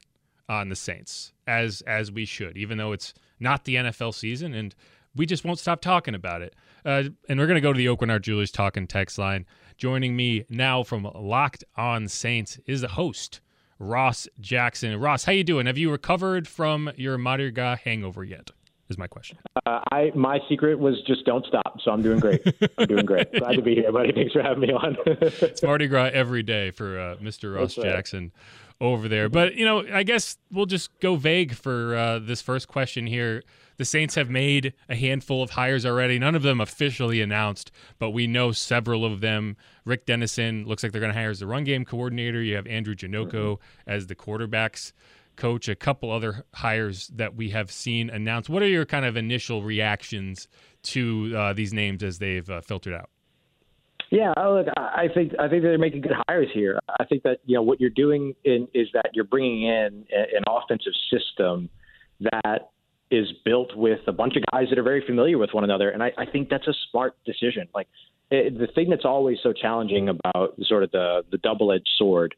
on 0.48 0.68
the 0.68 0.76
Saints 0.76 1.32
as 1.46 1.82
as 1.82 2.12
we 2.12 2.24
should, 2.24 2.56
even 2.56 2.78
though 2.78 2.92
it's 2.92 3.14
not 3.40 3.64
the 3.64 3.76
NFL 3.76 4.14
season, 4.14 4.54
and 4.54 4.74
we 5.14 5.26
just 5.26 5.44
won't 5.44 5.58
stop 5.58 5.80
talking 5.80 6.14
about 6.14 6.42
it. 6.42 6.54
Uh, 6.84 7.04
and 7.28 7.38
we're 7.38 7.46
going 7.46 7.56
to 7.56 7.60
go 7.60 7.72
to 7.72 7.78
the 7.78 7.88
Oakland 7.88 8.10
Art 8.10 8.22
Jewelers 8.22 8.50
talking 8.50 8.86
text 8.86 9.18
line. 9.18 9.46
Joining 9.76 10.16
me 10.16 10.44
now 10.48 10.82
from 10.82 11.08
Locked 11.14 11.64
On 11.76 12.08
Saints 12.08 12.58
is 12.66 12.82
the 12.82 12.88
host 12.88 13.40
Ross 13.78 14.28
Jackson. 14.40 14.98
Ross, 14.98 15.24
how 15.24 15.32
you 15.32 15.44
doing? 15.44 15.66
Have 15.66 15.78
you 15.78 15.90
recovered 15.90 16.46
from 16.46 16.90
your 16.96 17.18
Mardi 17.18 17.50
Gras 17.50 17.76
hangover 17.76 18.24
yet? 18.24 18.50
Is 18.92 18.98
my 18.98 19.06
question. 19.06 19.38
Uh, 19.64 19.80
I 19.90 20.12
my 20.14 20.38
secret 20.50 20.78
was 20.78 21.00
just 21.06 21.24
don't 21.24 21.46
stop. 21.46 21.80
So 21.82 21.92
I'm 21.92 22.02
doing 22.02 22.20
great. 22.20 22.42
I'm 22.76 22.86
doing 22.86 23.06
great. 23.06 23.32
Glad 23.38 23.56
to 23.56 23.62
be 23.62 23.74
here, 23.74 23.90
buddy. 23.90 24.12
Thanks 24.12 24.34
for 24.34 24.42
having 24.42 24.60
me 24.60 24.70
on. 24.70 24.98
it's 25.06 25.62
Mardi 25.62 25.86
Gras 25.86 26.10
every 26.12 26.42
day 26.42 26.70
for 26.70 27.00
uh, 27.00 27.16
Mr. 27.16 27.56
Ross 27.56 27.78
right. 27.78 27.86
Jackson 27.86 28.32
over 28.82 29.08
there. 29.08 29.30
But 29.30 29.54
you 29.54 29.64
know, 29.64 29.82
I 29.90 30.02
guess 30.02 30.36
we'll 30.50 30.66
just 30.66 30.90
go 31.00 31.16
vague 31.16 31.54
for 31.54 31.96
uh, 31.96 32.18
this 32.18 32.42
first 32.42 32.68
question 32.68 33.06
here. 33.06 33.42
The 33.78 33.86
Saints 33.86 34.14
have 34.16 34.28
made 34.28 34.74
a 34.90 34.94
handful 34.94 35.42
of 35.42 35.50
hires 35.50 35.86
already, 35.86 36.18
none 36.18 36.34
of 36.34 36.42
them 36.42 36.60
officially 36.60 37.22
announced, 37.22 37.72
but 37.98 38.10
we 38.10 38.26
know 38.26 38.52
several 38.52 39.06
of 39.06 39.20
them. 39.22 39.56
Rick 39.86 40.04
Dennison 40.04 40.66
looks 40.66 40.82
like 40.82 40.92
they're 40.92 41.00
going 41.00 41.14
to 41.14 41.18
hire 41.18 41.30
as 41.30 41.40
the 41.40 41.46
run 41.46 41.64
game 41.64 41.86
coordinator. 41.86 42.42
You 42.42 42.56
have 42.56 42.66
Andrew 42.66 42.94
Janocko 42.94 43.32
mm-hmm. 43.32 43.90
as 43.90 44.08
the 44.08 44.14
quarterbacks 44.14 44.92
coach, 45.36 45.68
a 45.68 45.74
couple 45.74 46.10
other 46.10 46.44
hires 46.54 47.08
that 47.08 47.34
we 47.34 47.50
have 47.50 47.70
seen 47.70 48.10
announced. 48.10 48.48
What 48.48 48.62
are 48.62 48.68
your 48.68 48.84
kind 48.84 49.04
of 49.04 49.16
initial 49.16 49.62
reactions 49.62 50.48
to 50.84 51.34
uh, 51.36 51.52
these 51.52 51.72
names 51.72 52.02
as 52.02 52.18
they've 52.18 52.48
uh, 52.48 52.60
filtered 52.60 52.94
out? 52.94 53.10
Yeah, 54.10 54.34
look, 54.36 54.66
I 54.76 55.08
think 55.14 55.32
I 55.38 55.48
think 55.48 55.62
they're 55.62 55.78
making 55.78 56.02
good 56.02 56.12
hires 56.28 56.48
here. 56.52 56.78
I 57.00 57.06
think 57.06 57.22
that 57.22 57.38
you 57.46 57.54
know 57.54 57.62
what 57.62 57.80
you're 57.80 57.88
doing 57.88 58.34
in, 58.44 58.68
is 58.74 58.88
that 58.92 59.10
you're 59.14 59.24
bringing 59.24 59.62
in 59.62 60.04
an 60.10 60.44
offensive 60.46 60.92
system 61.10 61.70
that 62.20 62.72
is 63.10 63.26
built 63.42 63.74
with 63.74 64.00
a 64.06 64.12
bunch 64.12 64.36
of 64.36 64.42
guys 64.52 64.66
that 64.68 64.78
are 64.78 64.82
very 64.82 65.02
familiar 65.06 65.38
with 65.38 65.54
one 65.54 65.64
another, 65.64 65.88
and 65.88 66.02
I, 66.02 66.12
I 66.18 66.26
think 66.26 66.50
that's 66.50 66.68
a 66.68 66.74
smart 66.90 67.16
decision. 67.24 67.68
Like 67.74 67.88
it, 68.30 68.58
the 68.58 68.66
thing 68.66 68.90
that's 68.90 69.06
always 69.06 69.38
so 69.42 69.54
challenging 69.54 70.10
about 70.10 70.56
sort 70.62 70.82
of 70.82 70.90
the 70.90 71.24
the 71.30 71.38
double 71.38 71.72
edged 71.72 71.88
sword 71.96 72.34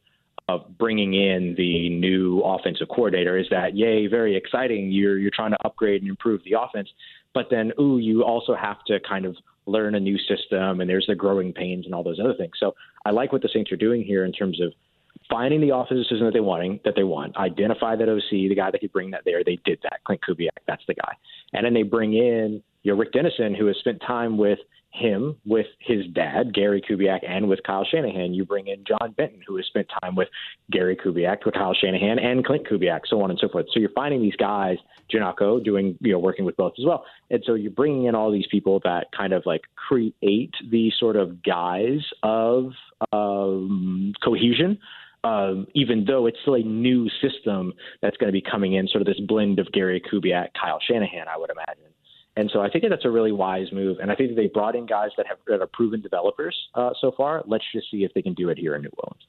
of 0.48 0.76
bringing 0.78 1.14
in 1.14 1.54
the 1.56 1.88
new 1.88 2.40
offensive 2.40 2.88
coordinator 2.88 3.38
is 3.38 3.46
that 3.50 3.76
yay, 3.76 4.06
very 4.06 4.36
exciting. 4.36 4.90
You're 4.90 5.18
you're 5.18 5.30
trying 5.34 5.52
to 5.52 5.58
upgrade 5.64 6.02
and 6.02 6.10
improve 6.10 6.42
the 6.44 6.58
offense, 6.60 6.88
but 7.32 7.46
then 7.50 7.72
ooh, 7.80 7.98
you 7.98 8.24
also 8.24 8.54
have 8.54 8.76
to 8.86 8.98
kind 9.08 9.24
of 9.24 9.36
learn 9.66 9.94
a 9.94 10.00
new 10.00 10.18
system, 10.18 10.80
and 10.80 10.90
there's 10.90 11.06
the 11.06 11.14
growing 11.14 11.52
pains 11.52 11.86
and 11.86 11.94
all 11.94 12.02
those 12.02 12.20
other 12.20 12.34
things. 12.34 12.52
So 12.60 12.74
I 13.06 13.10
like 13.10 13.32
what 13.32 13.40
the 13.40 13.48
Saints 13.52 13.72
are 13.72 13.76
doing 13.76 14.02
here 14.02 14.24
in 14.26 14.32
terms 14.32 14.60
of 14.60 14.72
finding 15.30 15.60
the 15.60 15.74
offensive 15.74 16.04
system 16.04 16.26
that 16.26 16.34
they 16.34 16.40
wanting 16.40 16.80
that 16.84 16.94
they 16.96 17.04
want, 17.04 17.36
identify 17.36 17.96
that 17.96 18.08
OC, 18.08 18.30
the 18.30 18.54
guy 18.54 18.70
that 18.70 18.80
could 18.80 18.92
bring 18.92 19.10
that 19.12 19.22
there. 19.24 19.42
They 19.44 19.58
did 19.64 19.78
that. 19.82 20.00
Klint 20.06 20.20
Kubiak, 20.28 20.50
that's 20.66 20.82
the 20.86 20.94
guy. 20.94 21.14
And 21.52 21.64
then 21.64 21.72
they 21.72 21.82
bring 21.82 22.14
in 22.14 22.62
you 22.82 22.92
know, 22.92 22.98
Rick 22.98 23.12
Dennison, 23.12 23.54
who 23.54 23.66
has 23.66 23.76
spent 23.78 24.02
time 24.06 24.36
with 24.36 24.58
him, 24.94 25.36
with 25.44 25.66
his 25.80 26.06
dad, 26.14 26.54
Gary 26.54 26.80
Kubiak, 26.80 27.20
and 27.28 27.48
with 27.48 27.60
Kyle 27.66 27.84
Shanahan. 27.84 28.32
You 28.32 28.44
bring 28.44 28.68
in 28.68 28.84
John 28.86 29.12
Benton, 29.16 29.40
who 29.46 29.56
has 29.56 29.66
spent 29.66 29.88
time 30.00 30.14
with 30.14 30.28
Gary 30.70 30.96
Kubiak, 30.96 31.44
with 31.44 31.54
Kyle 31.54 31.74
Shanahan, 31.74 32.18
and 32.18 32.46
Klint 32.46 32.68
Kubiak, 32.70 33.00
so 33.08 33.20
on 33.20 33.30
and 33.30 33.38
so 33.38 33.48
forth. 33.48 33.66
So 33.72 33.80
you're 33.80 33.90
finding 33.90 34.22
these 34.22 34.36
guys, 34.36 34.76
Janocko, 35.12 35.62
doing, 35.62 35.98
you 36.00 36.12
know, 36.12 36.20
working 36.20 36.44
with 36.44 36.56
both 36.56 36.74
as 36.78 36.84
well. 36.84 37.04
And 37.30 37.42
so 37.44 37.54
you're 37.54 37.72
bringing 37.72 38.04
in 38.04 38.14
all 38.14 38.30
these 38.30 38.46
people 38.50 38.80
that 38.84 39.08
kind 39.16 39.32
of 39.32 39.42
like 39.46 39.62
create 39.74 40.54
the 40.70 40.92
sort 40.98 41.16
of 41.16 41.42
guise 41.42 42.04
of 42.22 42.70
um, 43.12 44.12
cohesion 44.22 44.78
um, 45.24 45.66
even 45.74 46.04
though 46.04 46.26
it's 46.26 46.36
still 46.42 46.54
a 46.54 46.62
new 46.62 47.08
system 47.22 47.72
that's 48.02 48.16
going 48.18 48.28
to 48.28 48.32
be 48.32 48.42
coming 48.42 48.74
in, 48.74 48.86
sort 48.88 49.00
of 49.00 49.06
this 49.06 49.18
blend 49.26 49.58
of 49.58 49.72
Gary 49.72 50.00
Kubiak, 50.00 50.48
Kyle 50.60 50.78
Shanahan, 50.86 51.26
I 51.34 51.38
would 51.38 51.50
imagine. 51.50 51.83
And 52.36 52.50
so 52.52 52.60
I 52.60 52.68
think 52.68 52.82
that 52.82 52.90
that's 52.90 53.04
a 53.04 53.10
really 53.10 53.32
wise 53.32 53.68
move. 53.72 53.98
And 54.00 54.10
I 54.10 54.16
think 54.16 54.30
that 54.30 54.36
they 54.36 54.48
brought 54.48 54.74
in 54.74 54.86
guys 54.86 55.10
that 55.16 55.26
have 55.26 55.38
that 55.46 55.60
are 55.60 55.68
proven 55.68 56.00
developers 56.00 56.56
uh, 56.74 56.90
so 57.00 57.12
far. 57.16 57.44
Let's 57.46 57.64
just 57.72 57.90
see 57.90 58.04
if 58.04 58.12
they 58.14 58.22
can 58.22 58.34
do 58.34 58.48
it 58.48 58.58
here 58.58 58.74
in 58.74 58.82
New 58.82 58.90
Orleans. 58.98 59.22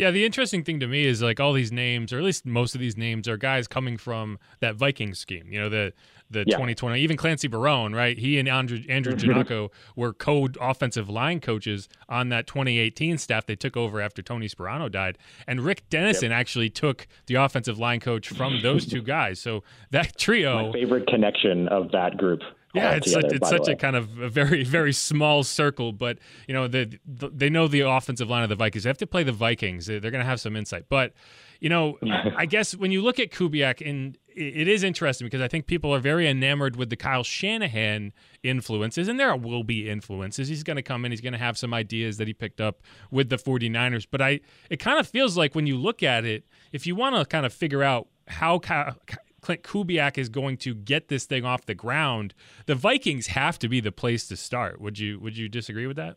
Yeah, 0.00 0.10
the 0.10 0.24
interesting 0.24 0.64
thing 0.64 0.80
to 0.80 0.86
me 0.86 1.04
is 1.04 1.20
like 1.20 1.40
all 1.40 1.52
these 1.52 1.70
names, 1.70 2.10
or 2.10 2.16
at 2.16 2.24
least 2.24 2.46
most 2.46 2.74
of 2.74 2.80
these 2.80 2.96
names, 2.96 3.28
are 3.28 3.36
guys 3.36 3.68
coming 3.68 3.98
from 3.98 4.38
that 4.60 4.74
Viking 4.74 5.12
scheme. 5.12 5.52
You 5.52 5.60
know, 5.60 5.68
the 5.68 5.92
the 6.30 6.44
yeah. 6.46 6.56
2020, 6.56 6.98
even 7.00 7.18
Clancy 7.18 7.48
Barone, 7.48 7.92
right? 7.92 8.16
He 8.16 8.38
and 8.38 8.48
Andrew, 8.48 8.78
Andrew 8.88 9.12
mm-hmm. 9.12 10.00
Were 10.00 10.14
co 10.14 10.48
offensive 10.58 11.10
line 11.10 11.40
coaches 11.40 11.86
on 12.08 12.30
that 12.30 12.46
2018 12.46 13.18
staff 13.18 13.44
they 13.44 13.56
took 13.56 13.76
over 13.76 14.00
after 14.00 14.22
Tony 14.22 14.48
Sparano 14.48 14.90
died. 14.90 15.18
And 15.46 15.60
Rick 15.60 15.90
Dennison 15.90 16.30
yep. 16.30 16.40
actually 16.40 16.70
took 16.70 17.06
the 17.26 17.34
offensive 17.34 17.78
line 17.78 18.00
coach 18.00 18.28
from 18.28 18.62
those 18.62 18.86
two 18.86 19.02
guys. 19.02 19.38
So 19.38 19.64
that 19.90 20.16
trio. 20.16 20.68
My 20.68 20.72
favorite 20.72 21.08
connection 21.08 21.68
of 21.68 21.90
that 21.90 22.16
group. 22.16 22.40
Yeah, 22.74 22.92
it's 22.92 23.12
together, 23.12 23.34
it's 23.34 23.48
such 23.48 23.68
a 23.68 23.74
kind 23.74 23.96
of 23.96 24.18
a 24.18 24.28
very 24.28 24.64
very 24.78 24.92
small 24.92 25.42
circle, 25.42 25.92
but 25.92 26.18
you 26.46 26.54
know 26.54 26.68
the, 26.68 26.98
the, 27.04 27.28
they 27.28 27.50
know 27.50 27.66
the 27.68 27.80
offensive 27.80 28.30
line 28.30 28.42
of 28.42 28.48
the 28.48 28.56
Vikings. 28.56 28.84
They 28.84 28.90
have 28.90 28.98
to 28.98 29.06
play 29.06 29.24
the 29.24 29.32
Vikings. 29.32 29.86
They're 29.86 30.00
going 30.00 30.14
to 30.14 30.24
have 30.24 30.40
some 30.40 30.56
insight, 30.56 30.84
but 30.88 31.12
you 31.60 31.68
know, 31.68 31.98
I 32.36 32.46
guess 32.46 32.76
when 32.76 32.90
you 32.90 33.02
look 33.02 33.18
at 33.18 33.30
Kubiak, 33.30 33.86
and 33.88 34.18
it 34.34 34.68
is 34.68 34.82
interesting 34.82 35.26
because 35.26 35.40
I 35.40 35.48
think 35.48 35.66
people 35.66 35.94
are 35.94 35.98
very 35.98 36.28
enamored 36.28 36.76
with 36.76 36.90
the 36.90 36.96
Kyle 36.96 37.22
Shanahan 37.22 38.12
influences, 38.42 39.08
and 39.08 39.20
there 39.20 39.34
will 39.36 39.64
be 39.64 39.88
influences. 39.88 40.48
He's 40.48 40.62
going 40.62 40.76
to 40.76 40.82
come 40.82 41.04
in, 41.04 41.12
he's 41.12 41.20
going 41.20 41.32
to 41.32 41.38
have 41.38 41.58
some 41.58 41.74
ideas 41.74 42.16
that 42.16 42.26
he 42.26 42.34
picked 42.34 42.60
up 42.60 42.80
with 43.10 43.28
the 43.28 43.36
49ers. 43.36 44.06
But 44.10 44.22
I, 44.22 44.40
it 44.70 44.78
kind 44.78 44.98
of 44.98 45.06
feels 45.06 45.36
like 45.36 45.54
when 45.54 45.66
you 45.66 45.76
look 45.76 46.02
at 46.02 46.24
it, 46.24 46.44
if 46.72 46.86
you 46.86 46.94
want 46.94 47.16
to 47.16 47.24
kind 47.24 47.44
of 47.44 47.52
figure 47.52 47.82
out 47.82 48.08
how 48.28 48.58
Kyle, 48.58 48.96
Klint 49.40 49.62
Kubiak 49.62 50.18
is 50.18 50.28
going 50.28 50.56
to 50.58 50.74
get 50.74 51.08
this 51.08 51.24
thing 51.24 51.44
off 51.44 51.66
the 51.66 51.74
ground, 51.74 52.34
the 52.66 52.74
Vikings 52.74 53.28
have 53.28 53.58
to 53.60 53.68
be 53.68 53.80
the 53.80 53.92
place 53.92 54.28
to 54.28 54.36
start. 54.36 54.80
Would 54.80 54.98
you 54.98 55.18
would 55.20 55.36
you 55.36 55.48
disagree 55.48 55.86
with 55.86 55.96
that? 55.96 56.16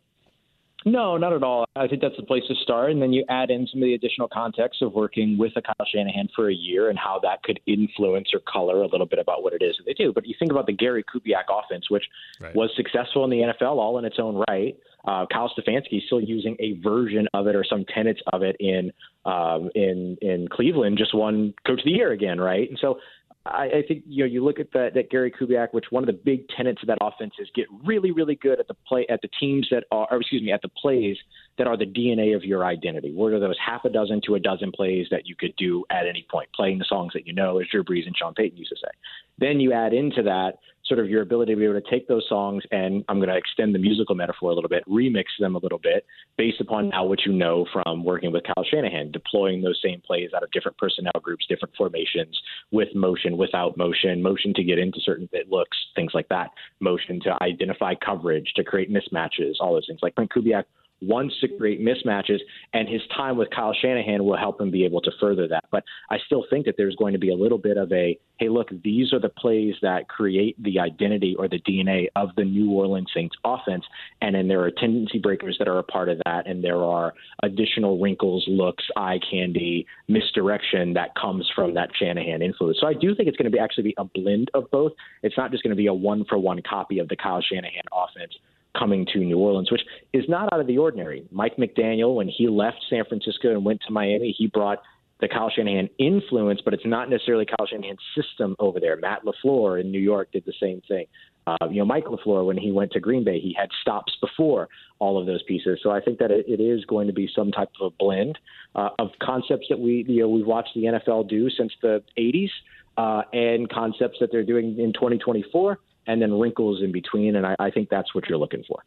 No, 0.85 1.17
not 1.17 1.33
at 1.33 1.43
all. 1.43 1.65
I 1.75 1.87
think 1.87 2.01
that's 2.01 2.17
the 2.17 2.23
place 2.23 2.43
to 2.47 2.55
start, 2.55 2.91
and 2.91 3.01
then 3.01 3.13
you 3.13 3.23
add 3.29 3.49
in 3.49 3.67
some 3.67 3.81
of 3.81 3.85
the 3.85 3.93
additional 3.93 4.27
context 4.27 4.81
of 4.81 4.93
working 4.93 5.37
with 5.37 5.53
a 5.55 5.61
Kyle 5.61 5.87
Shanahan 5.91 6.29
for 6.35 6.49
a 6.49 6.53
year 6.53 6.89
and 6.89 6.99
how 6.99 7.19
that 7.23 7.43
could 7.43 7.59
influence 7.65 8.29
or 8.33 8.39
color 8.39 8.81
a 8.81 8.87
little 8.87 9.05
bit 9.05 9.19
about 9.19 9.43
what 9.43 9.53
it 9.53 9.61
is 9.61 9.75
that 9.77 9.85
they 9.85 9.93
do. 9.93 10.11
But 10.13 10.27
you 10.27 10.35
think 10.37 10.51
about 10.51 10.65
the 10.65 10.73
Gary 10.73 11.03
Kubiak 11.03 11.45
offense, 11.49 11.89
which 11.89 12.03
right. 12.39 12.55
was 12.55 12.69
successful 12.75 13.23
in 13.23 13.29
the 13.29 13.37
NFL 13.37 13.77
all 13.77 13.97
in 13.97 14.05
its 14.05 14.17
own 14.19 14.43
right. 14.49 14.77
Uh, 15.05 15.25
Kyle 15.31 15.51
Stefanski 15.57 15.97
is 15.97 16.03
still 16.05 16.21
using 16.21 16.55
a 16.59 16.79
version 16.81 17.27
of 17.33 17.47
it 17.47 17.55
or 17.55 17.65
some 17.69 17.83
tenets 17.93 18.21
of 18.31 18.41
it 18.41 18.55
in 18.59 18.91
um, 19.25 19.69
in 19.75 20.17
in 20.21 20.47
Cleveland. 20.49 20.97
Just 20.97 21.13
won 21.13 21.53
Coach 21.65 21.79
of 21.79 21.85
the 21.85 21.91
Year 21.91 22.11
again, 22.11 22.39
right? 22.39 22.69
And 22.69 22.79
so 22.79 22.99
I, 23.45 23.65
I 23.65 23.83
think 23.87 24.03
you 24.07 24.23
know 24.23 24.27
you 24.27 24.43
look 24.43 24.59
at 24.59 24.71
that 24.71 24.93
that 24.93 25.09
Gary 25.09 25.31
Kubiak, 25.31 25.73
which 25.73 25.85
one 25.89 26.03
of 26.03 26.07
the 26.07 26.13
big 26.13 26.47
tenets 26.49 26.81
of 26.81 26.87
that 26.87 26.97
offense 27.01 27.33
is 27.39 27.49
get 27.53 27.65
really 27.85 28.11
really 28.11 28.35
good 28.35 28.59
at 28.59 28.67
the 28.67 28.73
play 28.87 29.05
at 29.09 29.21
the 29.21 29.29
teams 29.39 29.67
that 29.69 29.83
are, 29.91 30.07
or 30.09 30.21
excuse 30.21 30.41
me, 30.41 30.51
at 30.51 30.61
the 30.61 30.69
plays 30.69 31.17
that 31.57 31.67
are 31.67 31.77
the 31.77 31.85
DNA 31.85 32.35
of 32.35 32.43
your 32.43 32.65
identity. 32.65 33.13
What 33.13 33.33
are 33.33 33.39
those 33.39 33.57
half 33.63 33.83
a 33.83 33.89
dozen 33.89 34.21
to 34.27 34.35
a 34.35 34.39
dozen 34.39 34.71
plays 34.71 35.07
that 35.11 35.27
you 35.27 35.35
could 35.35 35.55
do 35.57 35.83
at 35.89 36.07
any 36.07 36.25
point, 36.31 36.49
playing 36.55 36.79
the 36.79 36.85
songs 36.87 37.11
that 37.13 37.27
you 37.27 37.33
know, 37.33 37.59
as 37.59 37.67
Drew 37.69 37.83
Brees 37.83 38.05
and 38.05 38.15
Sean 38.15 38.33
Payton 38.33 38.57
used 38.57 38.69
to 38.71 38.77
say. 38.77 38.91
Then 39.37 39.59
you 39.59 39.73
add 39.73 39.93
into 39.93 40.23
that 40.23 40.59
sort 40.85 40.99
of 40.99 41.09
your 41.09 41.21
ability 41.21 41.53
to 41.53 41.59
be 41.59 41.65
able 41.65 41.79
to 41.79 41.89
take 41.89 42.07
those 42.07 42.25
songs 42.27 42.63
and 42.71 43.03
I'm 43.07 43.17
going 43.17 43.29
to 43.29 43.37
extend 43.37 43.73
the 43.73 43.79
musical 43.79 44.15
metaphor 44.15 44.51
a 44.51 44.55
little 44.55 44.69
bit, 44.69 44.83
remix 44.87 45.25
them 45.39 45.55
a 45.55 45.59
little 45.59 45.77
bit 45.77 46.05
based 46.37 46.59
upon 46.59 46.89
now 46.89 47.05
what 47.05 47.25
you 47.25 47.31
know 47.31 47.65
from 47.71 48.03
working 48.03 48.31
with 48.31 48.43
Kyle 48.43 48.65
Shanahan, 48.69 49.11
deploying 49.11 49.61
those 49.61 49.79
same 49.83 50.01
plays 50.05 50.31
out 50.35 50.43
of 50.43 50.51
different 50.51 50.77
personnel 50.77 51.13
groups, 51.21 51.45
different 51.47 51.75
formations, 51.75 52.37
with 52.71 52.89
motion, 52.95 53.37
without 53.37 53.77
motion, 53.77 54.21
motion 54.21 54.53
to 54.55 54.63
get 54.63 54.79
into 54.79 54.99
certain 55.01 55.29
bit 55.31 55.49
looks, 55.49 55.77
things 55.95 56.11
like 56.13 56.27
that, 56.29 56.49
motion 56.79 57.19
to 57.21 57.35
identify 57.41 57.93
coverage, 57.95 58.51
to 58.55 58.63
create 58.63 58.91
mismatches, 58.91 59.53
all 59.59 59.73
those 59.73 59.85
things. 59.87 59.99
Like 60.01 60.15
Frank 60.15 60.31
Kubiak 60.33 60.65
wants 61.07 61.35
to 61.41 61.47
create 61.47 61.81
mismatches, 61.81 62.39
and 62.73 62.87
his 62.87 63.01
time 63.15 63.37
with 63.37 63.49
Kyle 63.49 63.73
Shanahan 63.79 64.23
will 64.23 64.37
help 64.37 64.59
him 64.59 64.71
be 64.71 64.85
able 64.85 65.01
to 65.01 65.11
further 65.19 65.47
that. 65.47 65.65
But 65.71 65.83
I 66.09 66.17
still 66.25 66.45
think 66.49 66.65
that 66.65 66.75
there's 66.77 66.95
going 66.95 67.13
to 67.13 67.19
be 67.19 67.31
a 67.31 67.35
little 67.35 67.57
bit 67.57 67.77
of 67.77 67.91
a 67.91 68.17
hey, 68.43 68.49
look, 68.49 68.69
these 68.83 69.13
are 69.13 69.19
the 69.19 69.29
plays 69.29 69.75
that 69.81 70.09
create 70.09 70.61
the 70.61 70.79
identity 70.79 71.35
or 71.37 71.47
the 71.47 71.59
DNA 71.59 72.07
of 72.15 72.29
the 72.35 72.43
New 72.43 72.71
Orleans 72.71 73.09
Saints 73.13 73.35
offense. 73.45 73.85
And 74.21 74.35
then 74.35 74.47
there 74.47 74.61
are 74.61 74.71
tendency 74.71 75.19
breakers 75.19 75.55
that 75.59 75.67
are 75.67 75.77
a 75.77 75.83
part 75.83 76.09
of 76.09 76.19
that, 76.25 76.47
and 76.47 76.63
there 76.63 76.83
are 76.83 77.13
additional 77.43 78.01
wrinkles, 78.01 78.43
looks, 78.47 78.83
eye 78.97 79.19
candy, 79.29 79.85
misdirection 80.07 80.93
that 80.93 81.15
comes 81.15 81.49
from 81.55 81.73
that 81.75 81.89
Shanahan 81.97 82.41
influence. 82.41 82.79
So 82.81 82.87
I 82.87 82.93
do 82.93 83.15
think 83.15 83.29
it's 83.29 83.37
going 83.37 83.49
to 83.49 83.55
be 83.55 83.59
actually 83.59 83.83
be 83.83 83.95
a 83.97 84.03
blend 84.03 84.49
of 84.53 84.69
both. 84.71 84.91
It's 85.21 85.37
not 85.37 85.51
just 85.51 85.63
going 85.63 85.71
to 85.71 85.77
be 85.77 85.87
a 85.87 85.93
one 85.93 86.25
for 86.25 86.37
one 86.37 86.61
copy 86.67 86.99
of 86.99 87.07
the 87.07 87.15
Kyle 87.15 87.41
Shanahan 87.41 87.83
offense 87.93 88.33
coming 88.77 89.05
to 89.13 89.19
New 89.19 89.37
Orleans, 89.37 89.71
which 89.71 89.81
is 90.13 90.25
not 90.27 90.51
out 90.51 90.59
of 90.59 90.67
the 90.67 90.77
ordinary. 90.77 91.25
Mike 91.31 91.57
McDaniel, 91.57 92.15
when 92.15 92.27
he 92.27 92.47
left 92.47 92.77
San 92.89 93.05
Francisco 93.05 93.51
and 93.51 93.63
went 93.63 93.81
to 93.87 93.93
Miami, 93.93 94.33
he 94.37 94.47
brought 94.47 94.79
the 95.23 95.27
Kyle 95.29 95.49
Shanahan 95.49 95.89
influence, 95.99 96.59
but 96.65 96.73
it's 96.73 96.85
not 96.85 97.09
necessarily 97.09 97.45
Kyle 97.45 97.65
Shanahan's 97.65 98.01
system 98.13 98.55
over 98.59 98.79
there. 98.79 98.97
Matt 98.97 99.21
LaFleur 99.23 99.79
in 99.79 99.89
New 99.89 99.99
York 99.99 100.31
did 100.33 100.43
the 100.45 100.53
same 100.59 100.81
thing. 100.87 101.05
Uh, 101.45 101.67
you 101.69 101.77
know, 101.77 101.85
Mike 101.85 102.05
LaFleur, 102.05 102.45
when 102.45 102.57
he 102.57 102.71
went 102.71 102.91
to 102.91 102.99
Green 102.99 103.23
Bay, 103.23 103.39
he 103.39 103.55
had 103.57 103.69
stops 103.81 104.13
before 104.19 104.69
all 104.99 105.19
of 105.19 105.25
those 105.25 105.43
pieces. 105.43 105.79
So 105.81 105.91
I 105.91 106.01
think 106.01 106.19
that 106.19 106.31
it, 106.31 106.45
it 106.47 106.61
is 106.61 106.83
going 106.85 107.07
to 107.07 107.13
be 107.13 107.29
some 107.33 107.51
type 107.51 107.69
of 107.79 107.93
a 107.93 107.95
blend 107.97 108.37
uh, 108.75 108.89
of 108.99 109.09
concepts 109.21 109.67
that 109.69 109.79
we, 109.79 110.03
you 110.07 110.21
know, 110.21 110.29
we've 110.29 110.45
watched 110.45 110.71
the 110.75 110.83
NFL 110.83 111.29
do 111.29 111.49
since 111.49 111.71
the 111.81 112.03
80s 112.17 112.49
uh, 112.97 113.23
and 113.31 113.69
concepts 113.69 114.17
that 114.19 114.29
they're 114.31 114.43
doing 114.43 114.77
in 114.79 114.93
2024 114.93 115.79
and 116.07 116.21
then 116.21 116.37
wrinkles 116.39 116.81
in 116.81 116.91
between. 116.91 117.35
And 117.35 117.45
I, 117.45 117.55
I 117.59 117.71
think 117.71 117.89
that's 117.89 118.13
what 118.13 118.27
you're 118.29 118.37
looking 118.37 118.63
for. 118.67 118.83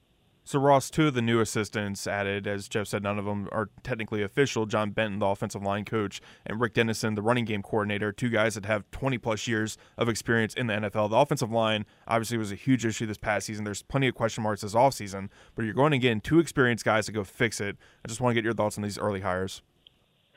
So 0.48 0.60
Ross, 0.60 0.90
two 0.90 1.08
of 1.08 1.14
the 1.14 1.22
new 1.22 1.40
assistants 1.40 2.06
added, 2.06 2.46
as 2.46 2.68
Jeff 2.68 2.86
said, 2.86 3.02
none 3.02 3.18
of 3.18 3.24
them 3.24 3.48
are 3.50 3.68
technically 3.82 4.22
official. 4.22 4.64
John 4.64 4.92
Benton, 4.92 5.18
the 5.18 5.26
offensive 5.26 5.64
line 5.64 5.84
coach, 5.84 6.20
and 6.46 6.60
Rick 6.60 6.74
Dennison, 6.74 7.16
the 7.16 7.20
running 7.20 7.44
game 7.44 7.64
coordinator, 7.64 8.12
two 8.12 8.28
guys 8.28 8.54
that 8.54 8.64
have 8.64 8.88
20 8.92 9.18
plus 9.18 9.48
years 9.48 9.76
of 9.98 10.08
experience 10.08 10.54
in 10.54 10.68
the 10.68 10.74
NFL. 10.74 11.10
The 11.10 11.16
offensive 11.16 11.50
line 11.50 11.84
obviously 12.06 12.38
was 12.38 12.52
a 12.52 12.54
huge 12.54 12.86
issue 12.86 13.06
this 13.06 13.18
past 13.18 13.46
season. 13.46 13.64
There's 13.64 13.82
plenty 13.82 14.06
of 14.06 14.14
question 14.14 14.44
marks 14.44 14.60
this 14.60 14.74
offseason, 14.74 15.30
but 15.56 15.64
you're 15.64 15.74
going 15.74 15.90
to 15.90 15.98
get 15.98 16.22
two 16.22 16.38
experienced 16.38 16.84
guys 16.84 17.06
to 17.06 17.12
go 17.12 17.24
fix 17.24 17.60
it. 17.60 17.76
I 18.04 18.08
just 18.08 18.20
want 18.20 18.30
to 18.30 18.34
get 18.34 18.44
your 18.44 18.54
thoughts 18.54 18.78
on 18.78 18.84
these 18.84 18.98
early 18.98 19.22
hires. 19.22 19.62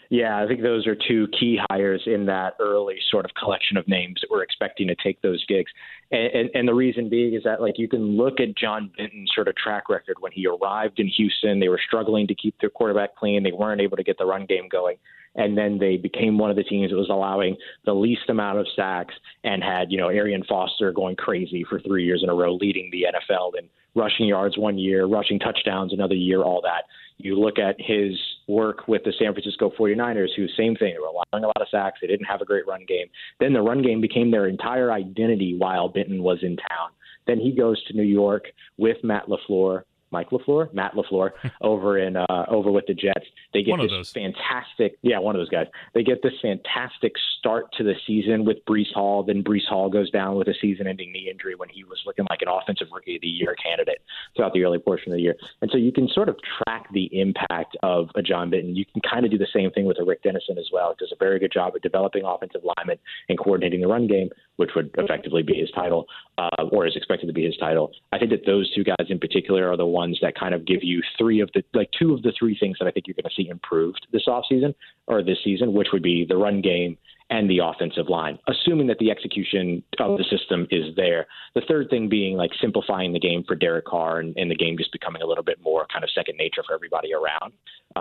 Yeah, 0.09 0.41
I 0.41 0.47
think 0.47 0.63
those 0.63 0.87
are 0.87 0.95
two 0.95 1.27
key 1.39 1.59
hires 1.69 2.01
in 2.07 2.25
that 2.25 2.55
early 2.59 2.95
sort 3.11 3.25
of 3.25 3.31
collection 3.35 3.77
of 3.77 3.87
names 3.87 4.21
that 4.21 4.31
we're 4.31 4.41
expecting 4.41 4.87
to 4.87 4.95
take 4.95 5.21
those 5.21 5.45
gigs. 5.45 5.71
And, 6.11 6.33
and, 6.33 6.49
and 6.55 6.67
the 6.67 6.73
reason 6.73 7.09
being 7.09 7.35
is 7.35 7.43
that, 7.43 7.61
like, 7.61 7.77
you 7.77 7.87
can 7.87 8.17
look 8.17 8.39
at 8.39 8.57
John 8.57 8.91
Benton's 8.97 9.31
sort 9.35 9.47
of 9.47 9.55
track 9.55 9.87
record 9.87 10.17
when 10.19 10.31
he 10.31 10.47
arrived 10.47 10.99
in 10.99 11.07
Houston. 11.07 11.59
They 11.59 11.69
were 11.69 11.79
struggling 11.85 12.25
to 12.25 12.33
keep 12.33 12.55
their 12.59 12.71
quarterback 12.71 13.15
clean, 13.17 13.43
they 13.43 13.51
weren't 13.51 13.81
able 13.81 13.97
to 13.97 14.03
get 14.03 14.17
the 14.17 14.25
run 14.25 14.47
game 14.47 14.67
going. 14.67 14.97
And 15.35 15.55
then 15.55 15.77
they 15.77 15.97
became 15.97 16.39
one 16.39 16.49
of 16.49 16.55
the 16.55 16.63
teams 16.63 16.89
that 16.89 16.97
was 16.97 17.09
allowing 17.09 17.55
the 17.85 17.93
least 17.93 18.29
amount 18.29 18.57
of 18.57 18.65
sacks 18.75 19.13
and 19.43 19.63
had, 19.63 19.91
you 19.91 19.97
know, 19.99 20.09
Arian 20.09 20.43
Foster 20.43 20.91
going 20.91 21.17
crazy 21.17 21.63
for 21.69 21.79
three 21.79 22.03
years 22.03 22.21
in 22.23 22.29
a 22.29 22.33
row, 22.33 22.55
leading 22.55 22.89
the 22.91 23.05
NFL 23.13 23.51
in 23.59 23.69
rushing 23.93 24.25
yards 24.25 24.57
one 24.57 24.79
year, 24.79 25.05
rushing 25.05 25.37
touchdowns 25.37 25.93
another 25.93 26.15
year, 26.15 26.41
all 26.41 26.61
that. 26.63 26.85
You 27.17 27.39
look 27.39 27.59
at 27.59 27.75
his 27.77 28.13
work 28.49 28.87
with 28.87 29.03
the 29.03 29.13
San 29.17 29.33
Francisco 29.33 29.71
49ers, 29.79 30.29
who 30.35 30.47
same 30.57 30.75
thing, 30.75 30.93
they 30.93 30.99
were 30.99 31.07
allowing 31.07 31.43
a 31.43 31.47
lot 31.47 31.61
of 31.61 31.67
sacks. 31.69 31.99
They 32.01 32.07
didn't 32.07 32.25
have 32.25 32.41
a 32.41 32.45
great 32.45 32.67
run 32.67 32.83
game. 32.87 33.05
Then 33.39 33.53
the 33.53 33.61
run 33.61 33.81
game 33.81 34.01
became 34.01 34.31
their 34.31 34.47
entire 34.47 34.91
identity 34.91 35.55
while 35.57 35.87
Benton 35.87 36.23
was 36.23 36.39
in 36.41 36.57
town. 36.57 36.89
Then 37.27 37.39
he 37.39 37.51
goes 37.51 37.81
to 37.85 37.93
New 37.93 38.01
York 38.01 38.45
with 38.77 38.97
Matt 39.03 39.27
LaFleur, 39.27 39.83
Mike 40.11 40.29
LaFleur, 40.29 40.73
Matt 40.73 40.93
LaFleur, 40.93 41.31
over 41.61 41.97
in 41.97 42.15
uh, 42.15 42.45
over 42.47 42.71
with 42.71 42.85
the 42.87 42.93
Jets. 42.93 43.25
They 43.53 43.63
get 43.63 43.77
this 43.79 44.11
fantastic, 44.11 44.97
yeah, 45.01 45.19
one 45.19 45.35
of 45.35 45.39
those 45.39 45.49
guys. 45.49 45.67
They 45.93 46.03
get 46.03 46.21
this 46.21 46.33
fantastic 46.41 47.13
start 47.39 47.71
to 47.77 47.83
the 47.83 47.93
season 48.05 48.45
with 48.45 48.57
Breece 48.65 48.93
Hall. 48.93 49.23
Then 49.23 49.43
Breece 49.43 49.67
Hall 49.67 49.89
goes 49.89 50.09
down 50.11 50.35
with 50.35 50.47
a 50.47 50.53
season-ending 50.61 51.11
knee 51.11 51.29
injury 51.31 51.55
when 51.55 51.69
he 51.69 51.83
was 51.83 51.99
looking 52.05 52.25
like 52.29 52.41
an 52.41 52.47
offensive 52.49 52.87
rookie 52.91 53.15
of 53.15 53.21
the 53.21 53.27
year 53.27 53.55
candidate 53.61 54.01
throughout 54.35 54.53
the 54.53 54.63
early 54.63 54.79
portion 54.79 55.11
of 55.11 55.17
the 55.17 55.21
year. 55.21 55.35
And 55.61 55.69
so 55.71 55.77
you 55.77 55.91
can 55.91 56.07
sort 56.09 56.29
of 56.29 56.37
track 56.63 56.87
the 56.93 57.09
impact 57.19 57.77
of 57.83 58.09
a 58.15 58.21
John 58.21 58.49
Benton. 58.49 58.75
You 58.75 58.85
can 58.85 59.01
kind 59.01 59.25
of 59.25 59.31
do 59.31 59.37
the 59.37 59.47
same 59.53 59.71
thing 59.71 59.85
with 59.85 59.99
a 59.99 60.03
Rick 60.03 60.23
Dennison 60.23 60.57
as 60.57 60.69
well. 60.71 60.95
He 60.97 61.03
does 61.03 61.11
a 61.11 61.23
very 61.23 61.39
good 61.39 61.51
job 61.51 61.75
of 61.75 61.81
developing 61.81 62.23
offensive 62.25 62.61
linemen 62.63 62.97
and 63.29 63.37
coordinating 63.37 63.81
the 63.81 63.87
run 63.87 64.07
game, 64.07 64.29
which 64.57 64.71
would 64.75 64.91
effectively 64.97 65.43
be 65.43 65.53
his 65.53 65.71
title, 65.71 66.05
uh, 66.37 66.63
or 66.71 66.85
is 66.87 66.95
expected 66.95 67.27
to 67.27 67.33
be 67.33 67.45
his 67.45 67.57
title. 67.57 67.91
I 68.11 68.17
think 68.17 68.31
that 68.31 68.45
those 68.45 68.73
two 68.73 68.83
guys 68.83 69.07
in 69.09 69.19
particular 69.19 69.69
are 69.69 69.77
the 69.77 69.85
ones 69.85 69.98
that 70.21 70.35
kind 70.35 70.53
of 70.53 70.65
give 70.65 70.83
you 70.83 71.01
three 71.17 71.39
of 71.39 71.49
the 71.53 71.63
like 71.73 71.89
two 71.97 72.13
of 72.13 72.21
the 72.21 72.33
three 72.37 72.57
things 72.59 72.77
that 72.79 72.87
I 72.87 72.91
think 72.91 73.07
you're 73.07 73.15
going 73.15 73.29
to 73.29 73.35
see 73.35 73.49
improved 73.49 74.07
this 74.11 74.25
offseason 74.27 74.73
or 75.07 75.23
this 75.23 75.37
season, 75.43 75.73
which 75.73 75.89
would 75.93 76.03
be 76.03 76.25
the 76.27 76.37
run 76.37 76.61
game 76.61 76.97
and 77.29 77.49
the 77.49 77.59
offensive 77.59 78.09
line, 78.09 78.39
assuming 78.47 78.87
that 78.87 78.97
the 78.97 79.11
execution 79.11 79.83
of 79.99 80.17
the 80.17 80.23
system 80.23 80.67
is 80.71 80.95
there. 80.95 81.27
The 81.53 81.61
third 81.67 81.89
thing 81.89 82.09
being 82.09 82.35
like 82.35 82.51
simplifying 82.59 83.13
the 83.13 83.19
game 83.19 83.43
for 83.47 83.55
Derek 83.55 83.85
Carr 83.85 84.19
and, 84.19 84.35
and 84.35 84.49
the 84.49 84.55
game 84.55 84.77
just 84.77 84.91
becoming 84.91 85.21
a 85.21 85.25
little 85.27 85.43
bit 85.43 85.61
more 85.61 85.85
kind 85.93 86.03
of 86.03 86.09
second 86.09 86.37
nature 86.37 86.63
for 86.65 86.73
everybody 86.73 87.09
around. 87.13 87.53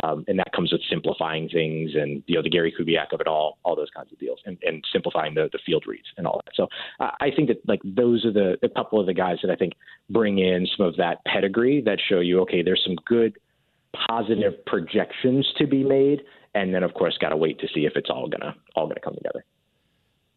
Um, 0.02 0.24
and 0.28 0.38
that 0.38 0.52
comes 0.52 0.72
with 0.72 0.80
simplifying 0.88 1.48
things 1.48 1.90
and, 1.94 2.22
you 2.26 2.36
know, 2.36 2.42
the 2.42 2.50
Gary 2.50 2.74
Kubiak 2.78 3.12
of 3.12 3.20
it 3.20 3.26
all, 3.26 3.58
all 3.64 3.76
those 3.76 3.90
kinds 3.94 4.12
of 4.12 4.18
deals 4.18 4.40
and, 4.46 4.56
and 4.62 4.82
simplifying 4.92 5.34
the, 5.34 5.48
the 5.52 5.58
field 5.64 5.84
reads 5.86 6.06
and 6.16 6.26
all 6.26 6.40
that. 6.44 6.54
So 6.54 6.68
I 6.98 7.30
think 7.34 7.48
that 7.48 7.66
like 7.66 7.80
those 7.84 8.24
are 8.24 8.32
the 8.32 8.56
a 8.62 8.68
couple 8.68 8.98
of 8.98 9.06
the 9.06 9.14
guys 9.14 9.36
that 9.42 9.50
I 9.50 9.56
think 9.56 9.74
bring 10.10 10.38
in 10.38 10.66
some 10.76 10.86
of 10.86 10.96
that 10.96 11.24
pedigree 11.26 11.82
that 11.82 11.98
show 12.08 12.20
you, 12.20 12.40
okay, 12.40 12.62
there's 12.62 12.82
some 12.84 12.96
good 13.06 13.38
positive 14.06 14.64
projections 14.66 15.46
to 15.58 15.66
be 15.66 15.82
made 15.82 16.22
and 16.58 16.74
then 16.74 16.82
of 16.82 16.94
course 16.94 17.16
got 17.18 17.30
to 17.30 17.36
wait 17.36 17.58
to 17.60 17.68
see 17.74 17.86
if 17.86 17.92
it's 17.96 18.10
all 18.10 18.28
gonna 18.28 18.54
all 18.74 18.86
gonna 18.86 19.00
come 19.00 19.14
together. 19.14 19.44